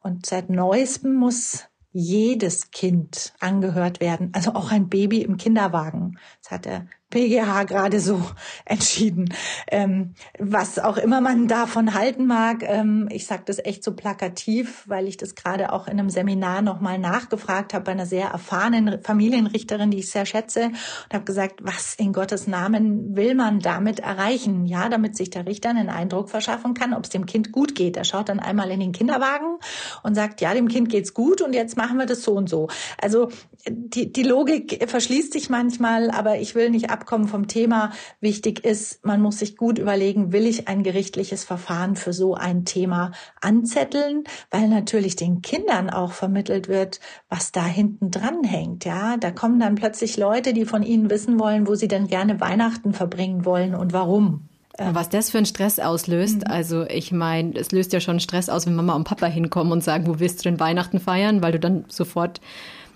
Und 0.00 0.26
seit 0.26 0.50
neuestem 0.50 1.14
muss 1.14 1.66
jedes 1.92 2.70
Kind 2.70 3.34
angehört 3.38 4.00
werden, 4.00 4.32
also 4.34 4.54
auch 4.54 4.72
ein 4.72 4.88
Baby 4.88 5.22
im 5.22 5.36
Kinderwagen. 5.36 6.18
Hat 6.52 6.66
der 6.66 6.86
BGH 7.12 7.64
gerade 7.64 8.00
so 8.00 8.20
entschieden. 8.64 9.32
Ähm, 9.70 10.14
was 10.38 10.78
auch 10.78 10.96
immer 10.96 11.20
man 11.20 11.46
davon 11.46 11.94
halten 11.94 12.26
mag, 12.26 12.64
ähm, 12.66 13.08
ich 13.12 13.26
sage 13.26 13.42
das 13.46 13.64
echt 13.64 13.84
so 13.84 13.94
plakativ, 13.94 14.84
weil 14.88 15.06
ich 15.06 15.16
das 15.16 15.36
gerade 15.36 15.72
auch 15.72 15.86
in 15.86 16.00
einem 16.00 16.10
Seminar 16.10 16.62
nochmal 16.62 16.98
nachgefragt 16.98 17.74
habe 17.74 17.84
bei 17.84 17.92
einer 17.92 18.06
sehr 18.06 18.28
erfahrenen 18.28 19.00
Familienrichterin, 19.02 19.90
die 19.90 19.98
ich 19.98 20.10
sehr 20.10 20.26
schätze, 20.26 20.64
und 20.64 21.14
habe 21.14 21.24
gesagt, 21.24 21.60
was 21.62 21.94
in 21.94 22.12
Gottes 22.12 22.46
Namen 22.46 23.14
will 23.14 23.34
man 23.34 23.60
damit 23.60 24.00
erreichen? 24.00 24.66
Ja, 24.66 24.88
damit 24.88 25.16
sich 25.16 25.30
der 25.30 25.46
Richter 25.46 25.70
einen 25.70 25.90
Eindruck 25.90 26.30
verschaffen 26.30 26.74
kann, 26.74 26.94
ob 26.94 27.04
es 27.04 27.10
dem 27.10 27.26
Kind 27.26 27.52
gut 27.52 27.74
geht. 27.74 27.96
Er 27.96 28.04
schaut 28.04 28.28
dann 28.28 28.40
einmal 28.40 28.70
in 28.70 28.80
den 28.80 28.92
Kinderwagen 28.92 29.58
und 30.02 30.14
sagt, 30.14 30.40
ja, 30.40 30.54
dem 30.54 30.68
Kind 30.68 30.88
geht's 30.88 31.14
gut 31.14 31.42
und 31.42 31.52
jetzt 31.52 31.76
machen 31.76 31.98
wir 31.98 32.06
das 32.06 32.22
so 32.22 32.32
und 32.32 32.48
so. 32.48 32.68
Also 33.00 33.28
die, 33.68 34.12
die 34.12 34.22
Logik 34.22 34.88
verschließt 34.88 35.32
sich 35.32 35.50
manchmal, 35.50 36.10
aber 36.10 36.38
ich 36.42 36.54
will 36.54 36.70
nicht 36.70 36.90
ab 36.90 37.02
Abkommen 37.02 37.26
vom 37.26 37.48
Thema 37.48 37.90
wichtig 38.20 38.64
ist, 38.64 39.04
man 39.04 39.20
muss 39.20 39.40
sich 39.40 39.56
gut 39.56 39.80
überlegen, 39.80 40.32
will 40.32 40.46
ich 40.46 40.68
ein 40.68 40.84
gerichtliches 40.84 41.42
Verfahren 41.42 41.96
für 41.96 42.12
so 42.12 42.36
ein 42.36 42.64
Thema 42.64 43.10
anzetteln, 43.40 44.22
weil 44.52 44.68
natürlich 44.68 45.16
den 45.16 45.42
Kindern 45.42 45.90
auch 45.90 46.12
vermittelt 46.12 46.68
wird, 46.68 47.00
was 47.28 47.50
da 47.50 47.66
hinten 47.66 48.12
dran 48.12 48.44
hängt. 48.44 48.84
Ja, 48.84 49.16
da 49.16 49.32
kommen 49.32 49.58
dann 49.58 49.74
plötzlich 49.74 50.16
Leute, 50.16 50.52
die 50.52 50.64
von 50.64 50.84
ihnen 50.84 51.10
wissen 51.10 51.40
wollen, 51.40 51.66
wo 51.66 51.74
sie 51.74 51.88
denn 51.88 52.06
gerne 52.06 52.40
Weihnachten 52.40 52.94
verbringen 52.94 53.44
wollen 53.44 53.74
und 53.74 53.92
warum. 53.92 54.48
Was 54.78 55.08
das 55.08 55.30
für 55.30 55.38
einen 55.38 55.46
Stress 55.46 55.80
auslöst, 55.80 56.36
mhm. 56.36 56.52
also 56.52 56.84
ich 56.84 57.10
meine, 57.10 57.54
es 57.56 57.72
löst 57.72 57.92
ja 57.92 57.98
schon 57.98 58.20
Stress 58.20 58.48
aus, 58.48 58.64
wenn 58.66 58.76
Mama 58.76 58.94
und 58.94 59.04
Papa 59.04 59.26
hinkommen 59.26 59.72
und 59.72 59.82
sagen, 59.82 60.06
wo 60.06 60.20
willst 60.20 60.38
du 60.38 60.44
denn 60.44 60.60
Weihnachten 60.60 61.00
feiern, 61.00 61.42
weil 61.42 61.50
du 61.50 61.58
dann 61.58 61.84
sofort 61.88 62.40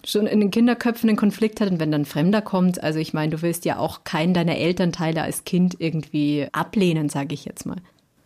schon 0.07 0.27
in 0.27 0.41
den 0.41 0.51
Kinderköpfen 0.51 1.09
einen 1.09 1.19
Konflikt 1.19 1.61
hat 1.61 1.71
und 1.71 1.81
wenn 1.81 1.91
dann 1.91 2.05
Fremder 2.05 2.41
kommt, 2.41 2.83
also 2.83 2.99
ich 2.99 3.13
meine, 3.13 3.37
du 3.37 3.43
willst 3.43 3.65
ja 3.65 3.79
auch 3.79 4.05
keinen 4.05 4.35
deiner 4.35 4.57
Elternteile 4.57 5.23
als 5.23 5.45
Kind 5.45 5.77
irgendwie 5.79 6.49
ablehnen, 6.53 7.09
sage 7.09 7.35
ich 7.35 7.45
jetzt 7.45 7.67
mal 7.67 7.77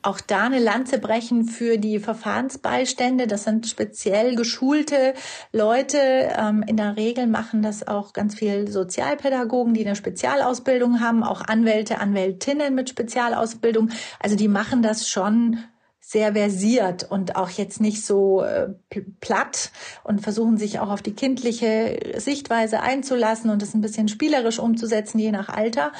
auch 0.03 0.21
da 0.21 0.45
eine 0.45 0.59
Lanze 0.59 0.99
brechen 0.99 1.45
für 1.45 1.77
die 1.77 1.99
Verfahrensbeistände. 1.99 3.27
Das 3.27 3.45
sind 3.45 3.67
speziell 3.67 4.35
geschulte 4.35 5.15
Leute. 5.53 5.99
Ähm, 5.99 6.65
in 6.67 6.77
der 6.77 6.97
Regel 6.97 7.27
machen 7.27 7.63
das 7.63 7.87
auch 7.87 8.13
ganz 8.13 8.35
viel 8.35 8.69
Sozialpädagogen, 8.69 9.75
die 9.75 9.85
eine 9.85 9.97
Spezialausbildung 9.97 11.01
haben, 11.01 11.23
auch 11.23 11.43
Anwälte, 11.43 11.99
Anwältinnen 11.99 12.75
mit 12.75 12.89
Spezialausbildung. 12.89 13.91
Also 14.19 14.37
die 14.37 14.49
machen 14.49 14.83
das 14.83 15.09
schon 15.09 15.59
sehr 16.11 16.33
versiert 16.33 17.09
und 17.09 17.37
auch 17.37 17.51
jetzt 17.51 17.81
nicht 17.81 18.05
so 18.05 18.43
äh, 18.43 18.71
platt 19.21 19.71
und 20.03 20.21
versuchen 20.21 20.59
sich 20.59 20.81
auch 20.81 20.91
auf 20.91 21.03
die 21.03 21.15
kindliche 21.15 22.01
Sichtweise 22.17 22.81
einzulassen 22.81 23.49
und 23.49 23.63
es 23.63 23.75
ein 23.75 23.81
bisschen 23.81 24.09
spielerisch 24.09 24.59
umzusetzen, 24.59 25.21
je 25.21 25.31
nach 25.31 25.49
Alter. 25.49 25.93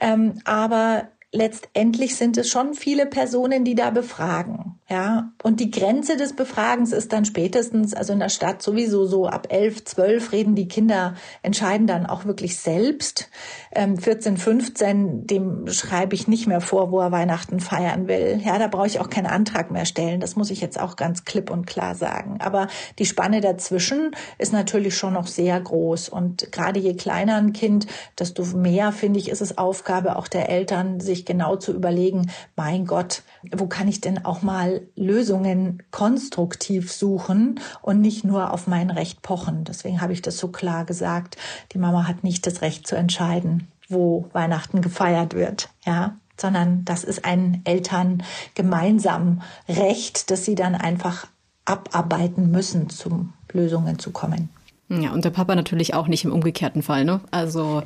Ähm, 0.00 0.40
aber 0.44 1.10
letztendlich 1.30 2.16
sind 2.16 2.36
es 2.38 2.48
schon 2.48 2.74
viele 2.74 3.06
Personen, 3.06 3.64
die 3.64 3.76
da 3.76 3.90
befragen. 3.90 4.75
Ja, 4.88 5.32
und 5.42 5.58
die 5.58 5.72
Grenze 5.72 6.16
des 6.16 6.36
Befragens 6.36 6.92
ist 6.92 7.12
dann 7.12 7.24
spätestens, 7.24 7.92
also 7.92 8.12
in 8.12 8.20
der 8.20 8.28
Stadt 8.28 8.62
sowieso 8.62 9.04
so 9.04 9.26
ab 9.26 9.48
elf, 9.50 9.84
zwölf 9.84 10.30
reden 10.30 10.54
die 10.54 10.68
Kinder, 10.68 11.14
entscheiden 11.42 11.88
dann 11.88 12.06
auch 12.06 12.24
wirklich 12.24 12.60
selbst. 12.60 13.28
Ähm, 13.74 13.98
14, 13.98 14.36
15, 14.36 15.26
dem 15.26 15.66
schreibe 15.66 16.14
ich 16.14 16.28
nicht 16.28 16.46
mehr 16.46 16.60
vor, 16.60 16.92
wo 16.92 17.00
er 17.00 17.10
Weihnachten 17.10 17.58
feiern 17.58 18.06
will. 18.06 18.40
Ja, 18.44 18.60
da 18.60 18.68
brauche 18.68 18.86
ich 18.86 19.00
auch 19.00 19.10
keinen 19.10 19.26
Antrag 19.26 19.72
mehr 19.72 19.86
stellen. 19.86 20.20
Das 20.20 20.36
muss 20.36 20.52
ich 20.52 20.60
jetzt 20.60 20.78
auch 20.78 20.94
ganz 20.94 21.24
klipp 21.24 21.50
und 21.50 21.66
klar 21.66 21.96
sagen. 21.96 22.38
Aber 22.40 22.68
die 23.00 23.06
Spanne 23.06 23.40
dazwischen 23.40 24.12
ist 24.38 24.52
natürlich 24.52 24.96
schon 24.96 25.14
noch 25.14 25.26
sehr 25.26 25.60
groß. 25.60 26.10
Und 26.10 26.52
gerade 26.52 26.78
je 26.78 26.94
kleiner 26.94 27.38
ein 27.38 27.52
Kind, 27.52 27.88
desto 28.20 28.44
mehr, 28.44 28.92
finde 28.92 29.18
ich, 29.18 29.30
ist 29.30 29.42
es 29.42 29.58
Aufgabe 29.58 30.14
auch 30.14 30.28
der 30.28 30.48
Eltern, 30.48 31.00
sich 31.00 31.24
genau 31.24 31.56
zu 31.56 31.72
überlegen, 31.72 32.30
mein 32.54 32.86
Gott, 32.86 33.24
wo 33.50 33.66
kann 33.66 33.88
ich 33.88 34.00
denn 34.00 34.24
auch 34.24 34.42
mal 34.42 34.75
Lösungen 34.94 35.82
konstruktiv 35.90 36.92
suchen 36.92 37.60
und 37.82 38.00
nicht 38.00 38.24
nur 38.24 38.52
auf 38.52 38.66
mein 38.66 38.90
Recht 38.90 39.22
pochen. 39.22 39.64
Deswegen 39.64 40.00
habe 40.00 40.12
ich 40.12 40.22
das 40.22 40.38
so 40.38 40.48
klar 40.48 40.84
gesagt. 40.84 41.36
Die 41.72 41.78
Mama 41.78 42.06
hat 42.06 42.24
nicht 42.24 42.46
das 42.46 42.62
Recht 42.62 42.86
zu 42.86 42.96
entscheiden, 42.96 43.68
wo 43.88 44.28
Weihnachten 44.32 44.82
gefeiert 44.82 45.34
wird, 45.34 45.70
ja, 45.84 46.16
sondern 46.38 46.84
das 46.84 47.04
ist 47.04 47.24
ein 47.24 47.62
Eltern 47.64 48.22
gemeinsam 48.54 49.42
Recht, 49.68 50.30
dass 50.30 50.44
sie 50.44 50.54
dann 50.54 50.74
einfach 50.74 51.26
abarbeiten 51.64 52.50
müssen, 52.50 52.88
zum 52.88 53.32
Lösungen 53.52 53.98
zu 53.98 54.10
kommen. 54.10 54.50
Ja, 54.88 55.12
und 55.12 55.24
der 55.24 55.30
Papa 55.30 55.54
natürlich 55.56 55.94
auch 55.94 56.06
nicht 56.06 56.24
im 56.24 56.32
umgekehrten 56.32 56.82
Fall, 56.82 57.04
ne? 57.04 57.20
Also. 57.32 57.82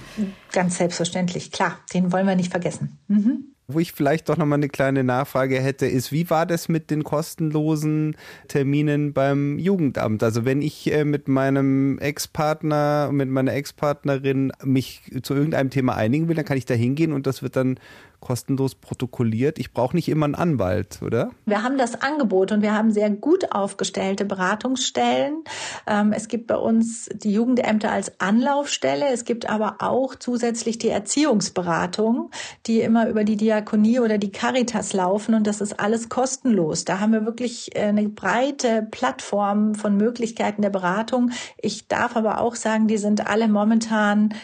Ganz 0.53 0.77
selbstverständlich, 0.77 1.51
klar. 1.51 1.79
Den 1.95 2.13
wollen 2.13 2.27
wir 2.27 2.37
nicht 2.37 2.51
vergessen. 2.51 2.99
Mhm. 3.09 3.55
Wo 3.73 3.81
ich 3.81 3.93
vielleicht 3.93 4.29
doch 4.29 4.37
nochmal 4.37 4.59
eine 4.59 4.69
kleine 4.69 5.05
Nachfrage 5.05 5.61
hätte, 5.61 5.87
ist, 5.87 6.13
wie 6.13 6.29
war 6.31 6.47
das 6.47 6.69
mit 6.69 6.91
den 6.91 7.05
kostenlosen 7.05 8.17
Terminen 8.49 9.13
beim 9.13 9.59
Jugendamt? 9.59 10.23
Also 10.23 10.45
wenn 10.45 10.63
ich 10.63 10.93
äh, 10.93 11.05
mit 11.05 11.29
meinem 11.29 11.99
Ex-Partner, 11.99 13.11
mit 13.13 13.29
meiner 13.29 13.55
Ex-Partnerin 13.55 14.53
mich 14.65 15.03
zu 15.23 15.35
irgendeinem 15.35 15.71
Thema 15.71 15.95
einigen 15.97 16.29
will, 16.29 16.37
dann 16.37 16.45
kann 16.45 16.59
ich 16.59 16.67
da 16.67 16.75
hingehen 16.75 17.13
und 17.13 17.27
das 17.27 17.43
wird 17.43 17.57
dann 17.57 17.79
kostenlos 18.21 18.75
protokolliert. 18.75 19.59
Ich 19.59 19.73
brauche 19.73 19.97
nicht 19.97 20.09
immer 20.09 20.27
einen 20.27 20.35
Anwalt, 20.35 21.01
oder? 21.03 21.31
Wir 21.47 21.63
haben 21.63 21.79
das 21.79 22.01
Angebot 22.01 22.53
und 22.53 22.63
wir 22.63 22.75
haben 22.75 22.93
sehr 22.93 23.11
gut 23.11 23.53
aufgestellte 23.53 24.25
Beratungsstellen. 24.25 25.43
Ähm, 25.87 26.13
es 26.13 26.29
gibt 26.29 26.47
bei 26.47 26.57
uns 26.57 27.09
die 27.13 27.33
Jugendämter 27.33 27.91
als 27.91 28.21
Anlaufstelle. 28.21 29.07
Es 29.09 29.25
gibt 29.25 29.49
aber 29.49 29.77
auch 29.79 30.15
zusätzlich 30.15 30.79
die 30.79 30.89
Erziehungsberatung, 30.89 32.31
die 32.67 32.81
immer 32.81 33.09
über 33.09 33.25
die 33.25 33.37
Diakonie 33.37 34.01
oder 34.01 34.19
die 34.19 34.33
Caritas 34.33 34.93
laufen 34.93 35.35
und 35.35 35.47
das 35.47 35.61
ist 35.61 35.81
alles 35.81 36.09
kostenlos. 36.09 36.85
Da 36.85 37.01
haben 37.01 37.13
wir 37.13 37.25
wirklich 37.25 37.75
äh, 37.75 37.85
eine 37.85 38.09
breite 38.09 38.87
Plattform 38.91 39.75
von 39.75 39.97
Möglichkeiten 39.97 40.63
der 40.63 40.71
Beratung. 40.71 41.31
Ich 41.57 41.89
darf 41.89 42.17
aber 42.17 42.41
auch 42.41 42.55
sagen, 42.55 42.87
die 42.87 42.99
sind 42.99 43.27
alle 43.27 43.49
momentan 43.49 44.35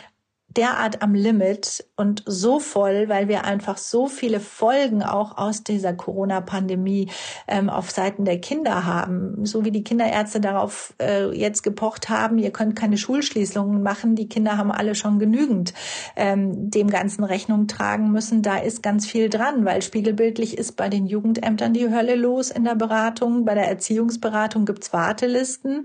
derart 0.57 1.03
am 1.03 1.15
Limit 1.15 1.85
und 1.97 2.23
so 2.27 2.61
voll, 2.61 3.09
weil 3.09 3.29
wir 3.29 3.45
einfach 3.45 3.77
so 3.77 4.07
viele 4.07 4.41
Folgen 4.41 5.03
auch 5.03 5.37
aus 5.37 5.63
dieser 5.63 5.93
Corona-Pandemie 5.93 7.11
ähm, 7.47 7.69
auf 7.69 7.91
Seiten 7.91 8.25
der 8.25 8.41
Kinder 8.41 8.87
haben. 8.87 9.45
So 9.45 9.65
wie 9.65 9.71
die 9.71 9.85
Kinderärzte 9.85 10.41
darauf 10.41 10.95
äh, 11.01 11.31
jetzt 11.37 11.63
gepocht 11.63 12.09
haben, 12.09 12.39
ihr 12.39 12.51
könnt 12.51 12.77
keine 12.77 12.97
Schulschließungen 12.97 13.83
machen, 13.83 14.15
die 14.15 14.29
Kinder 14.29 14.57
haben 14.57 14.73
alle 14.73 14.95
schon 14.95 15.19
genügend 15.19 15.75
ähm, 16.17 16.71
dem 16.71 16.89
Ganzen 16.89 17.25
Rechnung 17.25 17.67
tragen 17.67 18.11
müssen. 18.11 18.43
Da 18.43 18.57
ist 18.57 18.83
ganz 18.83 19.07
viel 19.07 19.29
dran, 19.29 19.65
weil 19.65 19.83
spiegelbildlich 19.83 20.57
ist 20.57 20.77
bei 20.77 20.89
den 20.89 21.07
Jugendämtern 21.07 21.75
die 21.75 21.91
Hölle 21.91 22.15
los 22.15 22.51
in 22.51 22.65
der 22.65 22.75
Beratung. 22.75 23.45
Bei 23.45 23.55
der 23.55 23.69
Erziehungsberatung 23.69 24.65
gibt's 24.65 24.93
Wartelisten. 24.93 25.85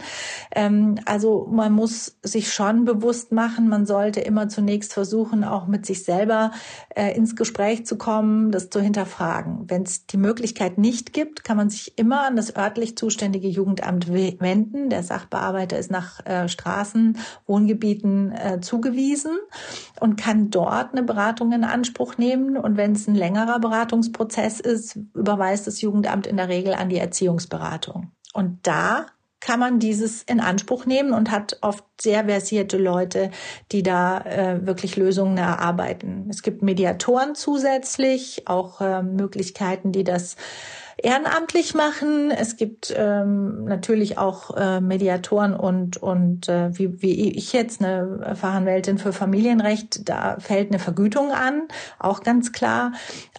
Ähm, 0.55 0.95
also 1.05 1.47
man 1.51 1.73
muss 1.73 2.17
sich 2.23 2.53
schon 2.53 2.85
bewusst 2.85 3.31
machen, 3.31 3.67
man 3.67 3.85
sollte 3.85 4.21
immer 4.21 4.47
zu 4.47 4.60
zunächst 4.61 4.93
versuchen, 4.93 5.43
auch 5.43 5.65
mit 5.65 5.87
sich 5.87 6.03
selber 6.03 6.51
äh, 6.95 7.15
ins 7.15 7.35
Gespräch 7.35 7.83
zu 7.87 7.97
kommen, 7.97 8.51
das 8.51 8.69
zu 8.69 8.79
hinterfragen. 8.79 9.63
Wenn 9.67 9.81
es 9.81 10.05
die 10.05 10.17
Möglichkeit 10.17 10.77
nicht 10.77 11.13
gibt, 11.13 11.43
kann 11.43 11.57
man 11.57 11.71
sich 11.71 11.97
immer 11.97 12.27
an 12.27 12.35
das 12.35 12.55
örtlich 12.55 12.95
zuständige 12.95 13.47
Jugendamt 13.47 14.07
wenden. 14.13 14.91
Der 14.91 15.01
Sachbearbeiter 15.01 15.79
ist 15.79 15.89
nach 15.89 16.23
äh, 16.27 16.47
Straßen, 16.47 17.17
Wohngebieten 17.47 18.33
äh, 18.33 18.61
zugewiesen 18.61 19.31
und 19.99 20.15
kann 20.15 20.51
dort 20.51 20.91
eine 20.91 21.01
Beratung 21.01 21.51
in 21.53 21.63
Anspruch 21.63 22.19
nehmen. 22.19 22.55
Und 22.55 22.77
wenn 22.77 22.91
es 22.91 23.07
ein 23.07 23.15
längerer 23.15 23.59
Beratungsprozess 23.59 24.59
ist, 24.59 24.95
überweist 25.15 25.65
das 25.65 25.81
Jugendamt 25.81 26.27
in 26.27 26.37
der 26.37 26.49
Regel 26.49 26.75
an 26.75 26.89
die 26.89 26.99
Erziehungsberatung. 26.99 28.11
Und 28.33 28.59
da 28.61 29.07
kann 29.41 29.59
man 29.59 29.79
dieses 29.79 30.23
in 30.23 30.39
Anspruch 30.39 30.85
nehmen 30.85 31.13
und 31.13 31.31
hat 31.31 31.57
oft 31.61 31.83
sehr 31.99 32.25
versierte 32.25 32.77
Leute, 32.77 33.31
die 33.71 33.83
da 33.83 34.19
äh, 34.21 34.65
wirklich 34.65 34.95
Lösungen 34.95 35.37
erarbeiten. 35.37 36.27
Es 36.29 36.43
gibt 36.43 36.61
Mediatoren 36.61 37.35
zusätzlich, 37.35 38.47
auch 38.47 38.79
äh, 38.79 39.01
Möglichkeiten, 39.01 39.91
die 39.91 40.03
das 40.03 40.37
ehrenamtlich 41.03 41.73
machen. 41.73 42.31
Es 42.31 42.57
gibt 42.57 42.93
ähm, 42.95 43.65
natürlich 43.65 44.17
auch 44.17 44.55
äh, 44.55 44.81
Mediatoren 44.81 45.55
und, 45.55 45.97
und 45.97 46.47
äh, 46.47 46.77
wie, 46.77 47.01
wie 47.01 47.31
ich 47.31 47.53
jetzt, 47.53 47.81
eine 47.81 48.35
Fachanwältin 48.35 48.97
für 48.97 49.13
Familienrecht, 49.13 50.07
da 50.07 50.37
fällt 50.39 50.69
eine 50.69 50.79
Vergütung 50.79 51.31
an, 51.31 51.67
auch 51.99 52.21
ganz 52.23 52.51
klar. 52.51 52.93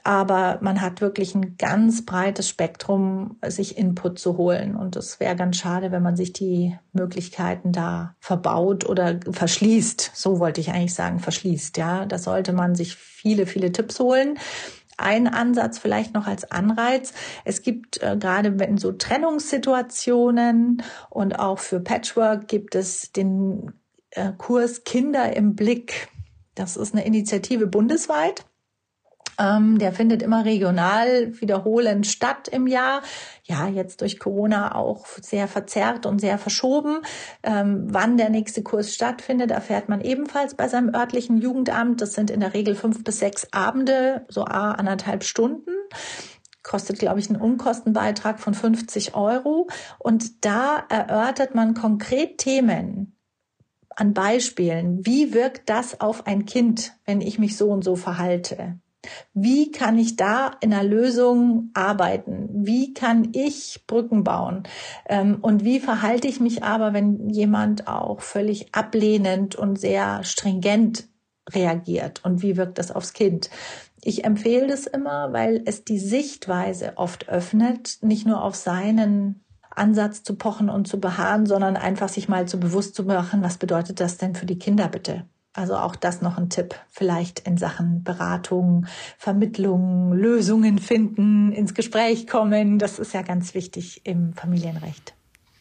Aber 0.04 0.58
man 0.62 0.80
hat 0.80 1.00
wirklich 1.00 1.34
ein 1.34 1.56
ganz 1.56 2.04
breites 2.04 2.48
Spektrum, 2.48 3.36
sich 3.46 3.78
Input 3.78 4.18
zu 4.18 4.36
holen. 4.36 4.74
Und 4.74 4.96
es 4.96 5.20
wäre 5.20 5.36
ganz 5.36 5.56
schade, 5.56 5.92
wenn 5.92 6.02
man 6.02 6.16
sich 6.16 6.32
die 6.32 6.76
Möglichkeiten 6.92 7.70
da 7.72 8.16
verbaut 8.18 8.88
oder 8.88 9.20
verschließt. 9.30 10.10
So 10.14 10.40
wollte 10.40 10.60
ich 10.60 10.70
eigentlich 10.70 10.94
sagen, 10.94 11.20
verschließt. 11.20 11.76
Ja, 11.76 12.04
da 12.06 12.18
sollte 12.18 12.52
man 12.52 12.74
sich 12.74 12.96
viele, 12.96 13.46
viele 13.46 13.70
Tipps 13.70 14.00
holen 14.00 14.38
ein 15.02 15.28
Ansatz 15.28 15.78
vielleicht 15.78 16.14
noch 16.14 16.26
als 16.26 16.50
Anreiz. 16.50 17.12
Es 17.44 17.62
gibt 17.62 18.02
äh, 18.02 18.16
gerade 18.16 18.48
in 18.64 18.78
so 18.78 18.92
Trennungssituationen 18.92 20.82
und 21.10 21.38
auch 21.38 21.58
für 21.58 21.80
Patchwork 21.80 22.48
gibt 22.48 22.74
es 22.74 23.12
den 23.12 23.72
äh, 24.10 24.32
Kurs 24.36 24.84
Kinder 24.84 25.36
im 25.36 25.54
Blick. 25.54 26.08
Das 26.54 26.76
ist 26.76 26.94
eine 26.94 27.04
Initiative 27.04 27.66
bundesweit. 27.66 28.44
Ähm, 29.38 29.78
der 29.78 29.92
findet 29.92 30.22
immer 30.22 30.44
regional 30.44 31.40
wiederholend 31.40 32.06
statt 32.06 32.48
im 32.48 32.66
Jahr. 32.66 33.02
Ja, 33.44 33.68
jetzt 33.68 34.00
durch 34.00 34.18
Corona 34.18 34.74
auch 34.74 35.06
sehr 35.20 35.48
verzerrt 35.48 36.06
und 36.06 36.20
sehr 36.20 36.38
verschoben. 36.38 37.00
Ähm, 37.42 37.86
wann 37.88 38.16
der 38.16 38.30
nächste 38.30 38.62
Kurs 38.62 38.94
stattfindet, 38.94 39.50
erfährt 39.50 39.88
man 39.88 40.00
ebenfalls 40.00 40.54
bei 40.54 40.68
seinem 40.68 40.94
örtlichen 40.94 41.38
Jugendamt. 41.38 42.00
Das 42.00 42.14
sind 42.14 42.30
in 42.30 42.40
der 42.40 42.54
Regel 42.54 42.74
fünf 42.74 43.02
bis 43.04 43.18
sechs 43.18 43.48
Abende, 43.52 44.24
so 44.28 44.44
a 44.44 44.72
anderthalb 44.72 45.24
Stunden 45.24 45.70
kostet, 46.62 46.98
glaube 46.98 47.20
ich, 47.20 47.28
einen 47.28 47.40
Unkostenbeitrag 47.40 48.40
von 48.40 48.54
50 48.54 49.14
Euro. 49.14 49.68
Und 49.98 50.44
da 50.44 50.84
erörtert 50.88 51.54
man 51.54 51.74
konkret 51.74 52.38
Themen 52.38 53.16
an 53.90 54.14
Beispielen. 54.14 55.04
Wie 55.04 55.34
wirkt 55.34 55.68
das 55.68 56.00
auf 56.00 56.26
ein 56.26 56.46
Kind, 56.46 56.94
wenn 57.04 57.20
ich 57.20 57.38
mich 57.38 57.56
so 57.56 57.70
und 57.70 57.82
so 57.84 57.96
verhalte? 57.96 58.78
Wie 59.34 59.70
kann 59.72 59.98
ich 59.98 60.16
da 60.16 60.52
in 60.60 60.72
einer 60.72 60.84
Lösung 60.84 61.70
arbeiten? 61.74 62.48
Wie 62.52 62.94
kann 62.94 63.30
ich 63.32 63.84
Brücken 63.86 64.24
bauen? 64.24 64.62
Ähm, 65.08 65.38
und 65.40 65.64
wie 65.64 65.80
verhalte 65.80 66.28
ich 66.28 66.40
mich 66.40 66.62
aber, 66.62 66.92
wenn 66.92 67.28
jemand 67.30 67.88
auch 67.88 68.20
völlig 68.20 68.74
ablehnend 68.74 69.56
und 69.56 69.78
sehr 69.78 70.22
stringent 70.24 71.08
reagiert? 71.50 72.24
Und 72.24 72.42
wie 72.42 72.56
wirkt 72.56 72.78
das 72.78 72.92
aufs 72.92 73.12
Kind? 73.12 73.50
Ich 74.04 74.24
empfehle 74.24 74.66
das 74.66 74.86
immer, 74.86 75.32
weil 75.32 75.62
es 75.64 75.84
die 75.84 75.98
Sichtweise 75.98 76.94
oft 76.96 77.28
öffnet, 77.28 77.98
nicht 78.02 78.26
nur 78.26 78.42
auf 78.42 78.54
seinen 78.56 79.44
Ansatz 79.70 80.22
zu 80.22 80.36
pochen 80.36 80.68
und 80.68 80.86
zu 80.86 81.00
beharren, 81.00 81.46
sondern 81.46 81.76
einfach 81.76 82.08
sich 82.08 82.28
mal 82.28 82.46
zu 82.46 82.58
bewusst 82.60 82.94
zu 82.94 83.04
machen, 83.04 83.42
was 83.42 83.58
bedeutet 83.58 84.00
das 84.00 84.18
denn 84.18 84.34
für 84.34 84.46
die 84.46 84.58
Kinder 84.58 84.88
bitte? 84.88 85.24
Also 85.54 85.76
auch 85.76 85.96
das 85.96 86.22
noch 86.22 86.38
ein 86.38 86.48
Tipp, 86.48 86.74
vielleicht 86.90 87.40
in 87.40 87.58
Sachen 87.58 88.02
Beratung, 88.02 88.86
Vermittlung, 89.18 90.12
Lösungen 90.14 90.78
finden, 90.78 91.52
ins 91.52 91.74
Gespräch 91.74 92.26
kommen. 92.26 92.78
Das 92.78 92.98
ist 92.98 93.12
ja 93.12 93.20
ganz 93.20 93.54
wichtig 93.54 94.00
im 94.04 94.32
Familienrecht. 94.32 95.14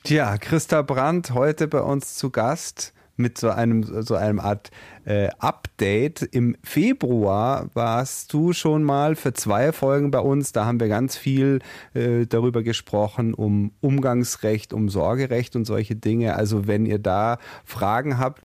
Tja, 0.03 0.37
Christa 0.37 0.81
Brandt 0.81 1.33
heute 1.33 1.67
bei 1.67 1.81
uns 1.81 2.15
zu 2.15 2.29
Gast 2.29 2.93
mit 3.17 3.37
so 3.37 3.49
einem 3.49 3.83
so 4.03 4.15
einem 4.15 4.39
Art 4.39 4.71
äh, 5.05 5.29
Update. 5.39 6.21
Im 6.21 6.55
Februar 6.63 7.69
warst 7.73 8.33
du 8.33 8.53
schon 8.53 8.83
mal 8.83 9.15
für 9.15 9.33
zwei 9.33 9.71
Folgen 9.71 10.11
bei 10.11 10.19
uns. 10.19 10.51
Da 10.51 10.65
haben 10.65 10.79
wir 10.79 10.87
ganz 10.87 11.15
viel 11.15 11.59
äh, 11.93 12.25
darüber 12.25 12.63
gesprochen, 12.63 13.33
um 13.33 13.71
Umgangsrecht, 13.81 14.73
um 14.73 14.89
Sorgerecht 14.89 15.55
und 15.55 15.65
solche 15.65 15.95
Dinge. 15.95 16.35
Also 16.35 16.67
wenn 16.67 16.85
ihr 16.85 16.99
da 16.99 17.37
Fragen 17.63 18.17
habt, 18.17 18.39